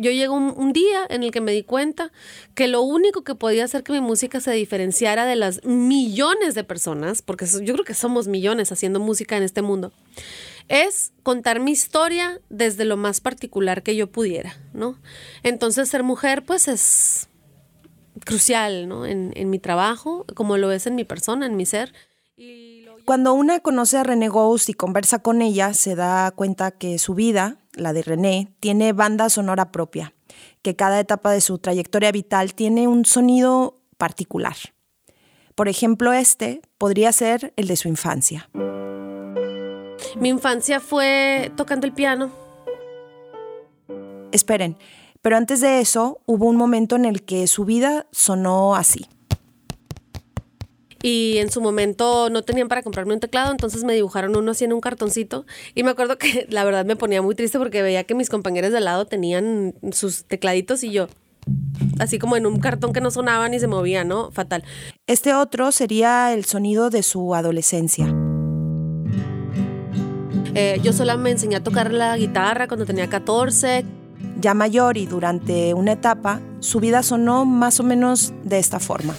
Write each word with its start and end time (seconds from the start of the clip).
Yo 0.00 0.10
llego 0.10 0.34
un, 0.34 0.72
día 0.72 1.06
en 1.08 1.22
el 1.22 1.30
que 1.30 1.40
me 1.40 1.52
di 1.52 1.62
cuenta 1.62 2.12
que 2.54 2.68
lo 2.68 2.82
único 2.82 3.24
que 3.24 3.34
podía 3.34 3.64
hacer 3.64 3.82
que 3.82 3.92
mi 3.92 4.00
música 4.00 4.40
se 4.40 4.52
diferenciara 4.52 5.26
de 5.26 5.36
las 5.36 5.64
millones 5.64 6.54
de 6.54 6.64
personas, 6.64 7.22
porque 7.22 7.46
yo 7.46 7.74
creo 7.74 7.84
que 7.84 7.94
somos 7.94 8.28
millones 8.28 8.72
haciendo 8.72 9.00
música 9.00 9.36
en 9.36 9.42
este 9.42 9.62
mundo, 9.62 9.92
es 10.68 11.12
contar 11.22 11.60
mi 11.60 11.72
historia 11.72 12.40
desde 12.50 12.84
lo 12.84 12.96
más 12.96 13.20
particular 13.20 13.82
que 13.82 13.96
yo 13.96 14.06
pudiera, 14.10 14.56
¿no? 14.72 14.98
Entonces 15.42 15.88
ser 15.88 16.02
mujer 16.02 16.44
pues 16.44 16.68
es 16.68 17.28
crucial, 18.24 18.88
¿no? 18.88 19.06
En, 19.06 19.50
mi 19.50 19.58
trabajo, 19.58 20.26
como 20.34 20.56
lo 20.56 20.70
es 20.72 20.86
en 20.86 20.94
mi 20.94 21.04
persona, 21.04 21.46
en 21.46 21.56
mi 21.56 21.66
ser. 21.66 21.92
Cuando 23.08 23.32
una 23.32 23.60
conoce 23.60 23.96
a 23.96 24.02
René 24.02 24.28
Ghost 24.28 24.68
y 24.68 24.74
conversa 24.74 25.20
con 25.20 25.40
ella, 25.40 25.72
se 25.72 25.94
da 25.94 26.30
cuenta 26.30 26.72
que 26.72 26.98
su 26.98 27.14
vida, 27.14 27.56
la 27.72 27.94
de 27.94 28.02
René, 28.02 28.52
tiene 28.60 28.92
banda 28.92 29.30
sonora 29.30 29.72
propia, 29.72 30.12
que 30.60 30.76
cada 30.76 31.00
etapa 31.00 31.32
de 31.32 31.40
su 31.40 31.56
trayectoria 31.56 32.12
vital 32.12 32.52
tiene 32.52 32.86
un 32.86 33.06
sonido 33.06 33.80
particular. 33.96 34.56
Por 35.54 35.68
ejemplo, 35.68 36.12
este 36.12 36.60
podría 36.76 37.10
ser 37.12 37.54
el 37.56 37.66
de 37.66 37.76
su 37.76 37.88
infancia. 37.88 38.50
Mi 40.20 40.28
infancia 40.28 40.78
fue 40.78 41.50
tocando 41.56 41.86
el 41.86 41.94
piano. 41.94 42.30
Esperen, 44.32 44.76
pero 45.22 45.38
antes 45.38 45.62
de 45.62 45.80
eso 45.80 46.20
hubo 46.26 46.44
un 46.44 46.56
momento 46.56 46.96
en 46.96 47.06
el 47.06 47.24
que 47.24 47.46
su 47.46 47.64
vida 47.64 48.06
sonó 48.12 48.74
así. 48.74 49.08
Y 51.02 51.36
en 51.38 51.50
su 51.50 51.60
momento 51.60 52.28
no 52.30 52.42
tenían 52.42 52.68
para 52.68 52.82
comprarme 52.82 53.14
un 53.14 53.20
teclado, 53.20 53.52
entonces 53.52 53.84
me 53.84 53.94
dibujaron 53.94 54.36
uno 54.36 54.50
así 54.50 54.64
en 54.64 54.72
un 54.72 54.80
cartoncito. 54.80 55.46
Y 55.74 55.82
me 55.84 55.90
acuerdo 55.90 56.18
que 56.18 56.46
la 56.50 56.64
verdad 56.64 56.84
me 56.84 56.96
ponía 56.96 57.22
muy 57.22 57.34
triste 57.34 57.58
porque 57.58 57.82
veía 57.82 58.04
que 58.04 58.14
mis 58.14 58.30
compañeros 58.30 58.72
de 58.72 58.78
al 58.78 58.84
lado 58.84 59.06
tenían 59.06 59.74
sus 59.92 60.24
tecladitos 60.24 60.82
y 60.82 60.90
yo, 60.90 61.08
así 61.98 62.18
como 62.18 62.36
en 62.36 62.46
un 62.46 62.58
cartón 62.58 62.92
que 62.92 63.00
no 63.00 63.10
sonaba 63.10 63.48
ni 63.48 63.60
se 63.60 63.66
movía, 63.66 64.04
¿no? 64.04 64.30
Fatal. 64.32 64.64
Este 65.06 65.34
otro 65.34 65.72
sería 65.72 66.32
el 66.32 66.44
sonido 66.44 66.90
de 66.90 67.02
su 67.02 67.34
adolescencia. 67.34 68.12
Eh, 70.54 70.80
yo 70.82 70.92
sola 70.92 71.16
me 71.16 71.30
enseñé 71.30 71.56
a 71.56 71.62
tocar 71.62 71.92
la 71.92 72.16
guitarra 72.16 72.66
cuando 72.66 72.86
tenía 72.86 73.08
14. 73.08 73.84
Ya 74.40 74.54
mayor 74.54 74.96
y 74.96 75.06
durante 75.06 75.74
una 75.74 75.92
etapa, 75.92 76.40
su 76.60 76.80
vida 76.80 77.02
sonó 77.02 77.44
más 77.44 77.80
o 77.80 77.84
menos 77.84 78.32
de 78.44 78.58
esta 78.58 78.80
forma. 78.80 79.14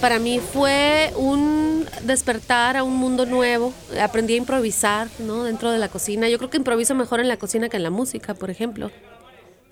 Para 0.00 0.18
mí 0.18 0.40
fue 0.40 1.12
un 1.16 1.86
despertar 2.02 2.76
a 2.76 2.82
un 2.82 2.96
mundo 2.96 3.26
nuevo. 3.26 3.72
Aprendí 4.00 4.34
a 4.34 4.36
improvisar 4.36 5.08
¿no? 5.18 5.44
dentro 5.44 5.70
de 5.70 5.78
la 5.78 5.88
cocina. 5.88 6.28
Yo 6.28 6.38
creo 6.38 6.50
que 6.50 6.58
improviso 6.58 6.94
mejor 6.94 7.20
en 7.20 7.28
la 7.28 7.38
cocina 7.38 7.68
que 7.68 7.76
en 7.76 7.82
la 7.82 7.90
música, 7.90 8.34
por 8.34 8.50
ejemplo. 8.50 8.90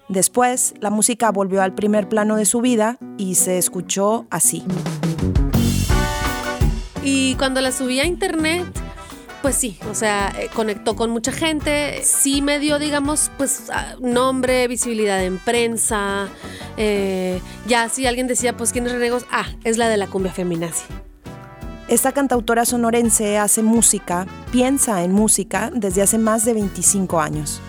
Después, 0.08 0.74
la 0.80 0.90
música 0.90 1.30
volvió 1.30 1.62
al 1.62 1.74
primer 1.74 2.08
plano 2.08 2.36
de 2.36 2.44
su 2.44 2.60
vida 2.60 2.98
y 3.16 3.36
se 3.36 3.58
escuchó 3.58 4.26
así. 4.30 4.62
Y 7.02 7.34
cuando 7.36 7.60
la 7.60 7.72
subí 7.72 8.00
a 8.00 8.06
internet, 8.06 8.64
pues 9.44 9.56
sí, 9.56 9.76
o 9.90 9.94
sea, 9.94 10.32
eh, 10.38 10.48
conectó 10.54 10.96
con 10.96 11.10
mucha 11.10 11.30
gente, 11.30 12.00
sí 12.02 12.40
me 12.40 12.58
dio, 12.58 12.78
digamos, 12.78 13.30
pues 13.36 13.64
ah, 13.70 13.94
nombre, 14.00 14.66
visibilidad 14.68 15.22
en 15.22 15.36
prensa, 15.36 16.28
eh, 16.78 17.42
ya 17.66 17.90
si 17.90 18.06
alguien 18.06 18.26
decía, 18.26 18.56
pues 18.56 18.72
quién 18.72 18.86
es 18.86 18.92
Renegos, 18.92 19.26
ah, 19.30 19.44
es 19.62 19.76
la 19.76 19.90
de 19.90 19.98
la 19.98 20.06
cumbia 20.06 20.32
feminazi. 20.32 20.84
Esta 21.88 22.12
cantautora 22.12 22.64
sonorense 22.64 23.36
hace 23.36 23.62
música, 23.62 24.26
piensa 24.50 25.04
en 25.04 25.12
música 25.12 25.70
desde 25.74 26.00
hace 26.00 26.16
más 26.16 26.46
de 26.46 26.54
25 26.54 27.20
años. 27.20 27.60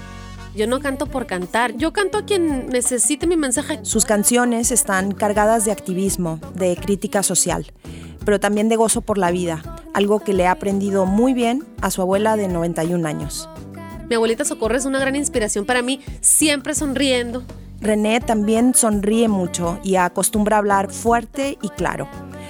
Yo 0.55 0.67
no 0.67 0.79
canto 0.79 1.07
por 1.07 1.25
cantar, 1.25 1.75
yo 1.75 1.91
canto 1.91 2.19
a 2.19 2.23
quien 2.23 2.69
necesite 2.69 3.27
mi 3.27 3.35
mensaje. 3.35 3.79
Sus 3.81 4.05
canciones 4.05 4.71
están 4.71 5.11
cargadas 5.11 5.65
de 5.65 5.73
activismo, 5.73 6.39
de 6.53 6.77
crítica 6.77 7.21
social, 7.21 7.65
pero 8.25 8.39
también 8.39 8.67
de 8.67 8.75
gozo 8.75 9.02
por 9.02 9.17
la 9.17 9.31
vida, 9.31 9.61
algo 9.93 10.19
que 10.19 10.33
le 10.33 10.47
ha 10.47 10.52
aprendido 10.52 11.05
muy 11.05 11.33
bien 11.33 11.63
a 11.81 11.91
su 11.91 12.02
abuela 12.02 12.36
de 12.36 12.47
91 12.47 13.08
años. 13.08 13.47
Mi 14.09 14.15
abuelita 14.15 14.43
Socorro 14.43 14.75
es 14.75 14.86
una 14.86 14.99
gran 14.99 15.15
inspiración 15.15 15.65
para 15.65 15.81
mí, 15.81 16.02
siempre 16.21 16.75
sonriendo. 16.75 17.43
René 17.80 18.19
también 18.19 18.73
sonríe 18.73 19.27
mucho 19.27 19.80
y 19.83 19.95
acostumbra 19.95 20.58
a 20.58 20.59
hablar 20.59 20.91
fuerte 20.91 21.58
y 21.61 21.69
claro 21.69 22.08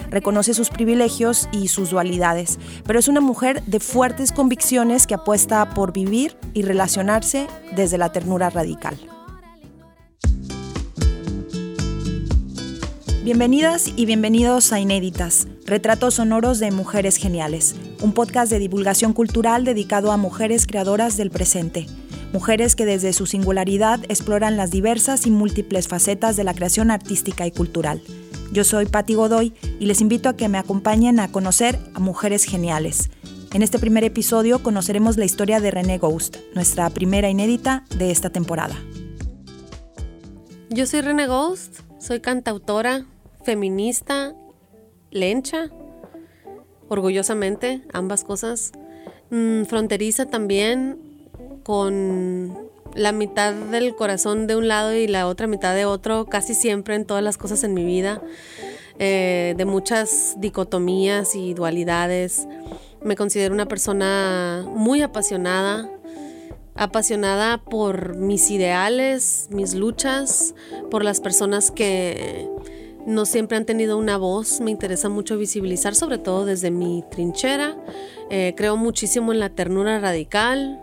reconoce 0.09 0.53
sus 0.53 0.69
privilegios 0.69 1.49
y 1.51 1.67
sus 1.67 1.89
dualidades, 1.89 2.59
pero 2.85 2.99
es 2.99 3.07
una 3.07 3.21
mujer 3.21 3.63
de 3.63 3.79
fuertes 3.79 4.31
convicciones 4.31 5.07
que 5.07 5.15
apuesta 5.15 5.69
por 5.73 5.93
vivir 5.93 6.37
y 6.53 6.61
relacionarse 6.61 7.47
desde 7.75 7.97
la 7.97 8.11
ternura 8.11 8.49
radical. 8.49 8.97
Bienvenidas 13.25 13.91
y 13.95 14.05
bienvenidos 14.05 14.71
a 14.71 14.79
Inéditas, 14.79 15.47
Retratos 15.65 16.13
Sonoros 16.13 16.59
de 16.59 16.69
Mujeres 16.69 17.17
Geniales, 17.17 17.75
un 18.03 18.13
podcast 18.13 18.51
de 18.51 18.59
divulgación 18.59 19.13
cultural 19.13 19.65
dedicado 19.65 20.11
a 20.11 20.17
mujeres 20.17 20.67
creadoras 20.67 21.17
del 21.17 21.31
presente, 21.31 21.87
mujeres 22.33 22.75
que 22.75 22.85
desde 22.85 23.13
su 23.13 23.25
singularidad 23.25 23.99
exploran 24.09 24.57
las 24.57 24.69
diversas 24.69 25.25
y 25.25 25.31
múltiples 25.31 25.87
facetas 25.87 26.35
de 26.35 26.43
la 26.43 26.53
creación 26.53 26.91
artística 26.91 27.47
y 27.47 27.51
cultural. 27.51 27.99
Yo 28.51 28.63
soy 28.63 28.85
Patti 28.85 29.15
Godoy 29.15 29.55
y 29.79 29.87
les 29.87 30.01
invito 30.01 30.29
a 30.29 30.35
que 30.37 30.47
me 30.47 30.59
acompañen 30.59 31.19
a 31.19 31.31
conocer 31.31 31.79
a 31.95 31.99
mujeres 31.99 32.43
geniales. 32.43 33.09
En 33.53 33.63
este 33.63 33.79
primer 33.79 34.03
episodio 34.03 34.61
conoceremos 34.61 35.17
la 35.17 35.25
historia 35.25 35.59
de 35.59 35.71
René 35.71 35.97
Ghost, 35.97 36.37
nuestra 36.53 36.91
primera 36.91 37.27
inédita 37.27 37.85
de 37.97 38.11
esta 38.11 38.29
temporada. 38.29 38.75
Yo 40.69 40.85
soy 40.85 41.01
René 41.01 41.25
Ghost, 41.25 41.79
soy 41.97 42.19
cantautora, 42.19 43.07
feminista, 43.45 44.35
lencha, 45.11 45.69
orgullosamente, 46.89 47.83
ambas 47.93 48.23
cosas, 48.23 48.73
mm, 49.29 49.63
fronteriza 49.63 50.25
también, 50.25 50.99
con 51.63 52.69
la 52.93 53.11
mitad 53.11 53.53
del 53.53 53.95
corazón 53.95 54.47
de 54.47 54.55
un 54.55 54.67
lado 54.67 54.93
y 54.93 55.07
la 55.07 55.27
otra 55.27 55.47
mitad 55.47 55.73
de 55.75 55.85
otro, 55.85 56.25
casi 56.25 56.53
siempre 56.53 56.95
en 56.95 57.05
todas 57.05 57.23
las 57.23 57.37
cosas 57.37 57.63
en 57.63 57.73
mi 57.73 57.83
vida, 57.83 58.21
eh, 58.99 59.53
de 59.57 59.65
muchas 59.65 60.35
dicotomías 60.37 61.35
y 61.35 61.53
dualidades. 61.53 62.47
Me 63.03 63.15
considero 63.15 63.53
una 63.53 63.67
persona 63.67 64.65
muy 64.67 65.01
apasionada, 65.01 65.89
apasionada 66.75 67.57
por 67.63 68.15
mis 68.15 68.49
ideales, 68.51 69.47
mis 69.49 69.73
luchas, 69.73 70.55
por 70.91 71.03
las 71.03 71.19
personas 71.19 71.71
que 71.71 72.47
no 73.05 73.25
siempre 73.25 73.57
han 73.57 73.65
tenido 73.65 73.97
una 73.97 74.17
voz. 74.17 74.61
Me 74.61 74.71
interesa 74.71 75.09
mucho 75.09 75.37
visibilizar, 75.37 75.95
sobre 75.95 76.17
todo 76.17 76.45
desde 76.45 76.71
mi 76.71 77.03
trinchera. 77.11 77.77
Eh, 78.29 78.53
creo 78.57 78.77
muchísimo 78.77 79.31
en 79.31 79.39
la 79.39 79.49
ternura 79.49 79.99
radical, 79.99 80.81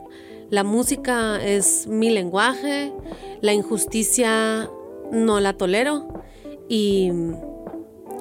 la 0.53 0.65
música 0.65 1.43
es 1.43 1.87
mi 1.87 2.11
lenguaje, 2.11 2.93
la 3.41 3.55
injusticia 3.55 4.69
no 5.11 5.41
la 5.41 5.55
tolero 5.55 6.09
y 6.69 7.11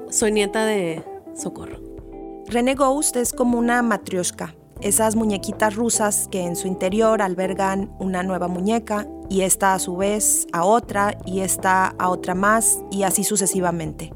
soy 0.10 0.32
nieta 0.32 0.66
de 0.66 1.04
Socorro. 1.36 1.82
René 2.48 2.76
Ghost 2.76 3.18
es 3.18 3.34
como 3.34 3.60
una 3.60 3.82
matrioshka, 3.82 4.56
esas 4.82 5.16
muñequitas 5.16 5.76
rusas 5.76 6.28
que 6.32 6.42
en 6.42 6.56
su 6.56 6.68
interior 6.68 7.22
albergan 7.22 7.96
una 8.00 8.24
nueva 8.24 8.48
muñeca 8.48 9.08
y 9.30 9.42
esta 9.42 9.74
a 9.74 9.80
su 9.80 9.96
vez 9.96 10.48
a 10.52 10.66
otra 10.66 11.18
y 11.26 11.42
esta 11.42 11.88
a 12.00 12.10
otra 12.10 12.36
más 12.36 12.80
y 12.92 13.04
así 13.04 13.24
sucesivamente. 13.24 14.14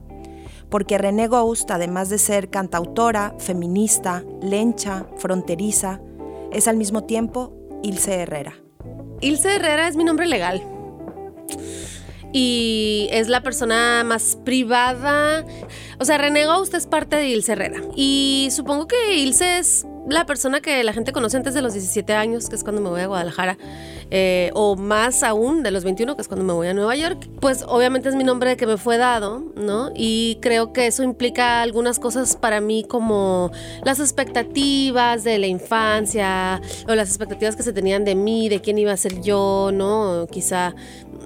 Porque 0.69 0.97
René 0.97 1.27
Ghost, 1.27 1.69
además 1.71 2.09
de 2.09 2.17
ser 2.17 2.49
cantautora, 2.49 3.35
feminista, 3.37 4.23
lencha, 4.41 5.05
fronteriza, 5.17 6.01
es 6.51 6.67
al 6.67 6.77
mismo 6.77 7.03
tiempo 7.03 7.53
Ilse 7.83 8.21
Herrera. 8.21 8.53
Ilse 9.21 9.55
Herrera 9.55 9.87
es 9.87 9.95
mi 9.95 10.03
nombre 10.03 10.25
legal. 10.25 10.63
Y 12.37 13.07
es 13.11 13.29
la 13.29 13.39
persona 13.43 14.03
más 14.03 14.37
privada. 14.43 15.45
O 16.01 16.03
sea, 16.03 16.17
René 16.17 16.45
Ghost 16.45 16.73
es 16.73 16.85
parte 16.85 17.15
de 17.15 17.29
Ilse 17.29 17.53
Herrera. 17.53 17.79
Y 17.95 18.49
supongo 18.51 18.89
que 18.89 19.15
Ilse 19.15 19.57
es 19.57 19.87
la 20.09 20.25
persona 20.25 20.59
que 20.59 20.83
la 20.83 20.91
gente 20.91 21.13
conoce 21.13 21.37
antes 21.37 21.53
de 21.53 21.61
los 21.61 21.71
17 21.71 22.11
años, 22.11 22.49
que 22.49 22.57
es 22.57 22.63
cuando 22.63 22.81
me 22.81 22.89
voy 22.89 22.99
a 22.99 23.07
Guadalajara, 23.07 23.57
eh, 24.12 24.52
o 24.54 24.75
más 24.75 25.24
aún 25.24 25.63
de 25.63 25.72
los 25.72 25.84
21, 25.84 26.16
que 26.16 26.22
es 26.22 26.28
cuando 26.28 26.46
me 26.46 26.54
voy 26.54 26.68
a 26.68 26.74
Nueva 26.74 26.96
York, 26.96 27.28
pues 27.40 27.63
obviamente 27.68 28.10
es 28.10 28.16
mi 28.16 28.24
nombre 28.24 28.57
que 28.57 28.68
me 28.68 28.78
fue 28.78 28.98
dado, 28.98 29.44
¿no? 29.56 29.92
Y 29.96 30.38
creo 30.42 30.74
que 30.74 30.88
eso 30.88 31.04
implica 31.04 31.62
algunas 31.62 32.00
cosas 32.00 32.36
para 32.36 32.62
mí 32.62 32.86
como 32.88 33.52
las 33.84 34.00
expectativas 34.00 35.24
de 35.24 35.40
la 35.40 35.48
infancia, 35.48 36.62
o 36.88 36.96
las 36.96 37.10
expectativas 37.10 37.56
que 37.56 37.63
se 37.63 37.74
tenían 37.74 38.06
de 38.06 38.16
mí, 38.16 38.50
de 38.50 38.62
quién 38.62 38.78
iba 38.78 38.92
a 38.92 38.98
ser 38.98 39.22
yo, 39.22 39.72
¿no? 39.74 40.28
Quizá 40.31 40.75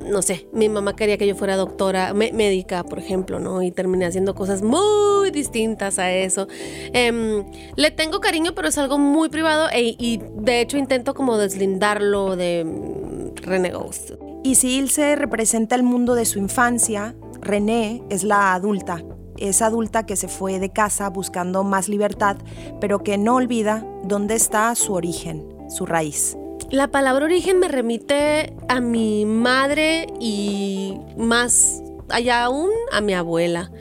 no 0.06 0.22
sé, 0.22 0.48
mi 0.54 0.70
mamá 0.70 0.96
quería 0.96 1.18
que 1.18 1.28
yo 1.28 1.36
fuera 1.36 1.58
doctora 1.58 2.14
médica, 2.14 2.84
por 2.84 3.00
ejemplo, 3.00 3.40
¿no? 3.40 3.62
Y 3.62 3.72
terminé 3.72 4.06
haciendo 4.06 4.34
cosas 4.36 4.62
muy 4.62 5.19
distintas 5.32 6.00
a 6.00 6.12
eso. 6.12 6.48
Em, 6.94 7.46
le 7.76 7.92
tengo 7.92 8.20
cariño, 8.20 8.54
pero 8.56 8.68
es 8.68 8.78
algo 8.78 8.98
muy 8.98 9.30
privado 9.30 9.68
e, 9.72 9.96
y 9.98 10.22
de 10.36 10.62
hecho 10.62 10.78
intento 10.78 11.14
como 11.14 11.38
deslindarlo 11.38 12.36
de 12.36 12.64
mm, 12.66 13.36
René 13.44 13.72
Ghost. 13.72 14.12
Y 14.44 14.56
si 14.56 14.78
Ilse 14.78 15.16
representa 15.16 15.76
el 15.76 15.84
mundo 15.84 16.16
de 16.16 16.26
su 16.26 16.40
infancia, 16.40 17.16
René 17.42 18.04
es 18.10 18.24
la 18.24 18.54
adulta, 18.54 19.04
esa 19.38 19.68
adulta 19.68 20.06
que 20.06 20.16
se 20.16 20.28
fue 20.28 20.60
de 20.60 20.72
casa 20.72 21.10
buscando 21.10 21.64
más 21.64 21.90
libertad, 21.90 22.38
pero 22.80 23.00
que 23.00 23.18
no 23.18 23.36
olvida 23.36 23.86
dónde 24.04 24.36
está 24.36 24.74
su 24.76 24.94
origen, 24.94 25.46
su 25.70 25.86
raíz. 25.86 26.38
La 26.72 26.90
palabra 26.90 27.26
origen 27.26 27.60
me 27.60 27.68
remite 27.68 28.54
a 28.68 28.80
mi 28.80 29.26
madre 29.26 30.08
y 30.20 30.98
más 31.18 31.82
allá 32.10 32.44
aún 32.44 32.70
a 32.92 33.02
mi 33.02 33.14
abuela. 33.14 33.72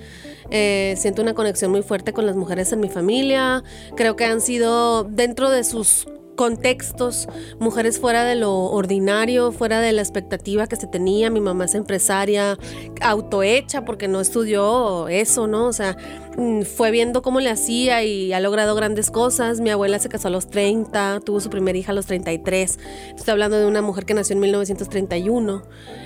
Eh, 0.51 0.95
siento 0.97 1.23
una 1.23 1.35
conexión 1.35 1.71
muy 1.71 1.83
fuerte 1.83 2.13
con 2.13 2.27
las 2.27 2.37
mujeres 2.37 2.73
en 2.73 2.81
mi 2.81 2.89
familia. 2.89 3.63
Creo 3.97 4.17
que 4.17 4.25
han 4.25 4.41
sido 4.41 5.05
dentro 5.05 5.51
de 5.51 5.65
sus 5.65 6.07
contextos, 6.39 7.29
mujeres 7.59 7.99
fuera 7.99 8.25
de 8.25 8.37
lo 8.37 8.55
ordinario, 8.67 9.51
fuera 9.51 9.81
de 9.81 9.93
la 9.93 10.03
expectativa 10.03 10.69
que 10.69 10.77
se 10.77 10.87
tenía. 10.87 11.31
Mi 11.31 11.41
mamá 11.41 11.65
es 11.65 11.75
empresaria, 11.75 12.57
autohecha, 13.01 13.85
porque 13.85 14.07
no 14.07 14.21
estudió 14.21 15.09
eso, 15.09 15.49
¿no? 15.49 15.67
O 15.67 15.73
sea, 15.73 15.97
mm, 16.37 16.63
fue 16.63 16.93
viendo 16.93 17.23
cómo 17.23 17.41
le 17.41 17.51
hacía 17.51 18.05
y 18.05 18.33
ha 18.33 18.39
logrado 18.39 18.77
grandes 18.77 19.11
cosas. 19.11 19.61
Mi 19.61 19.71
abuela 19.71 19.99
se 19.99 20.09
casó 20.09 20.29
a 20.29 20.31
los 20.31 20.49
30, 20.49 21.21
tuvo 21.25 21.41
su 21.41 21.51
primera 21.51 21.77
hija 21.77 21.91
a 21.91 21.95
los 21.95 22.07
33. 22.07 22.79
Estoy 23.17 23.33
hablando 23.33 23.59
de 23.59 23.67
una 23.67 23.83
mujer 23.83 24.05
que 24.05 24.15
nació 24.15 24.35
en 24.35 24.41
1931. 24.41 25.65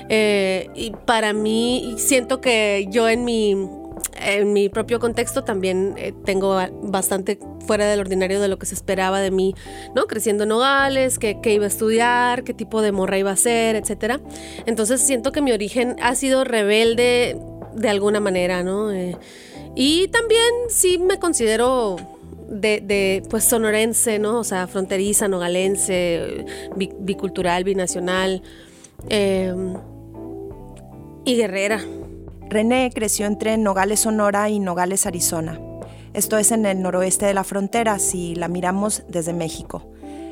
Eh, 0.09 0.71
y 0.75 0.93
para 1.05 1.35
mí, 1.35 1.97
siento 1.99 2.41
que 2.41 2.87
yo 2.91 3.07
en 3.07 3.27
mi 3.27 3.55
en 4.17 4.53
mi 4.53 4.69
propio 4.69 5.01
contexto 5.01 5.45
también 5.45 5.95
eh, 5.97 6.13
tengo 6.25 6.59
bastante 6.83 7.39
fuera 7.67 7.87
del 7.87 8.01
ordinario 8.01 8.41
de 8.41 8.49
lo 8.49 8.59
que 8.59 8.67
se 8.67 8.75
esperaba 8.75 9.21
de 9.21 9.31
mí, 9.31 9.55
¿no? 9.95 10.07
Creciendo 10.07 10.45
en 10.45 10.51
Nogales, 10.51 11.19
qué, 11.19 11.39
iba 11.45 11.65
a 11.65 11.69
estudiar, 11.69 12.45
qué 12.45 12.55
tipo 12.55 12.83
de 12.83 12.93
morra 12.93 13.19
iba 13.19 13.31
a 13.31 13.37
ser, 13.37 13.77
etc. 13.77 14.21
Entonces 14.67 15.01
siento 15.01 15.33
que 15.33 15.41
mi 15.41 15.53
origen 15.53 15.97
ha 16.03 16.15
sido 16.15 16.45
rebelde 16.45 17.37
de 17.75 17.89
alguna 17.89 18.21
manera, 18.21 18.63
¿no? 18.63 18.91
Eh, 18.91 19.17
y 19.75 20.09
también 20.09 20.51
sí 20.69 20.99
me 20.99 21.19
considero 21.19 21.97
de, 22.49 23.23
pues 23.31 23.45
sonorense, 23.45 24.19
¿no? 24.19 24.41
O 24.41 24.45
sea, 24.45 24.67
fronteriza, 24.67 25.29
nogalense, 25.29 26.45
bicultural, 27.01 27.65
binacional 27.65 28.43
eh, 29.09 29.55
y 31.25 31.37
guerrera. 31.37 31.81
René 32.49 32.91
creció 32.95 33.27
entre 33.27 33.57
Nogales, 33.57 34.01
Sonora 34.01 34.51
y 34.51 34.59
Nogales, 34.59 35.07
Arizona. 35.07 35.61
Esto 36.13 36.37
es 36.37 36.53
en 36.53 36.67
el 36.67 36.83
noroeste 36.83 37.25
de 37.27 37.35
la 37.35 37.45
frontera 37.45 37.99
si 37.99 38.35
la 38.35 38.49
miramos 38.49 39.05
desde 39.09 39.33
México. 39.33 39.89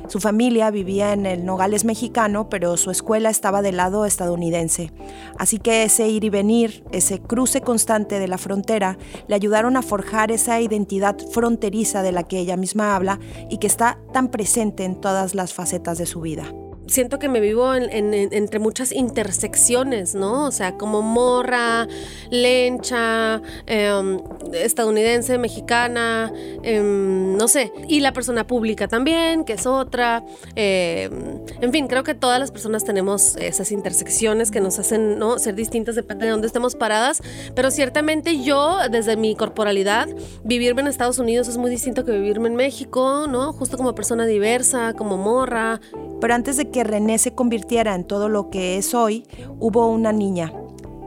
Su 0.08 0.18
familia 0.18 0.70
vivía 0.70 1.12
en 1.12 1.24
el 1.24 1.44
Nogales 1.44 1.84
mexicano, 1.84 2.48
pero 2.48 2.76
su 2.76 2.90
escuela 2.90 3.30
estaba 3.30 3.62
del 3.62 3.76
lado 3.76 4.04
estadounidense. 4.04 4.92
Así 5.38 5.58
que 5.58 5.84
ese 5.84 6.08
ir 6.08 6.24
y 6.24 6.30
venir, 6.30 6.84
ese 6.90 7.20
cruce 7.20 7.60
constante 7.60 8.18
de 8.18 8.26
la 8.26 8.36
frontera, 8.36 8.98
le 9.28 9.36
ayudaron 9.36 9.76
a 9.76 9.82
forjar 9.82 10.32
esa 10.32 10.60
identidad 10.60 11.16
fronteriza 11.32 12.02
de 12.02 12.12
la 12.12 12.24
que 12.24 12.40
ella 12.40 12.56
misma 12.56 12.96
habla 12.96 13.20
y 13.48 13.58
que 13.58 13.68
está 13.68 13.98
tan 14.12 14.28
presente 14.28 14.84
en 14.84 15.00
todas 15.00 15.34
las 15.34 15.54
facetas 15.54 15.96
de 15.96 16.06
su 16.06 16.20
vida 16.20 16.52
siento 16.90 17.18
que 17.18 17.28
me 17.28 17.40
vivo 17.40 17.72
entre 17.74 18.58
muchas 18.58 18.92
intersecciones, 18.92 20.14
¿no? 20.14 20.46
O 20.46 20.50
sea, 20.50 20.76
como 20.76 21.02
morra, 21.02 21.86
lencha, 22.30 23.40
em, 23.66 24.20
estadounidense, 24.52 25.38
mexicana, 25.38 26.32
em, 26.62 27.36
no 27.36 27.48
sé, 27.48 27.72
y 27.88 28.00
la 28.00 28.12
persona 28.12 28.46
pública 28.46 28.88
también, 28.88 29.44
que 29.44 29.54
es 29.54 29.66
otra. 29.66 30.24
Em, 30.56 31.40
en 31.60 31.72
fin, 31.72 31.86
creo 31.86 32.02
que 32.02 32.14
todas 32.14 32.40
las 32.40 32.50
personas 32.50 32.84
tenemos 32.84 33.36
esas 33.36 33.70
intersecciones 33.70 34.50
que 34.50 34.60
nos 34.60 34.78
hacen 34.78 35.18
¿no? 35.18 35.38
ser 35.38 35.54
distintas, 35.54 35.94
depende 35.94 36.26
de 36.26 36.32
dónde 36.32 36.48
estemos 36.48 36.74
paradas, 36.74 37.22
pero 37.54 37.70
ciertamente 37.70 38.42
yo, 38.42 38.78
desde 38.90 39.16
mi 39.16 39.36
corporalidad, 39.36 40.08
vivirme 40.44 40.82
en 40.82 40.88
Estados 40.88 41.18
Unidos 41.18 41.46
es 41.48 41.56
muy 41.56 41.70
distinto 41.70 42.04
que 42.04 42.12
vivirme 42.12 42.48
en 42.48 42.56
México, 42.56 43.26
¿no? 43.28 43.52
Justo 43.52 43.76
como 43.76 43.94
persona 43.94 44.26
diversa, 44.26 44.94
como 44.94 45.16
morra. 45.16 45.80
Pero 46.20 46.34
antes 46.34 46.56
de 46.56 46.70
que 46.70 46.79
René 46.84 47.18
se 47.18 47.34
convirtiera 47.34 47.94
en 47.94 48.04
todo 48.04 48.28
lo 48.28 48.50
que 48.50 48.76
es 48.76 48.94
hoy, 48.94 49.26
hubo 49.58 49.86
una 49.86 50.12
niña. 50.12 50.52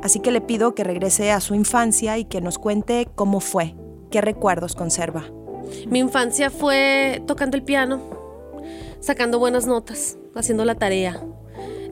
Así 0.02 0.20
que 0.20 0.32
le 0.32 0.42
pido 0.42 0.76
que 0.76 0.84
regrese 0.84 1.32
a 1.32 1.40
su 1.40 1.56
infancia 1.56 2.18
y 2.18 2.26
que 2.26 2.42
nos 2.42 2.58
cuente 2.58 3.08
cómo 3.16 3.40
fue, 3.40 3.76
qué 4.12 4.22
recuerdos 4.22 4.76
conserva. 4.76 5.26
Mi 5.88 6.00
infancia 6.00 6.50
fue 6.50 7.24
tocando 7.26 7.56
el 7.56 7.64
piano, 7.64 8.02
sacando 9.00 9.40
buenas 9.40 9.66
notas, 9.66 10.18
haciendo 10.36 10.66
la 10.66 10.76
tarea. 10.76 11.22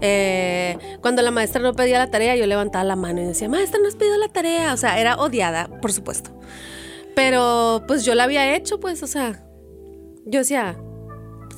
Eh, 0.02 0.78
cuando 1.02 1.22
la 1.22 1.32
maestra 1.32 1.62
no 1.62 1.74
pedía 1.74 2.00
la 2.00 2.10
tarea, 2.10 2.36
yo 2.36 2.48
levantaba 2.48 2.84
la 2.84 2.96
mano 2.96 3.22
y 3.22 3.26
decía, 3.26 3.48
maestra, 3.48 3.80
no 3.80 3.88
has 3.88 3.96
pedido 3.96 4.18
la 4.18 4.28
tarea. 4.28 4.74
O 4.74 4.78
sea, 4.78 5.00
era 5.00 5.16
odiada, 5.18 5.70
por 5.80 5.94
supuesto. 5.94 6.32
Pero 7.16 7.84
pues 7.88 8.04
yo 8.04 8.16
la 8.16 8.24
había 8.24 8.56
hecho, 8.56 8.80
pues, 8.80 9.04
o 9.04 9.08
sea, 9.08 9.46
yo 10.26 10.40
decía, 10.40 10.78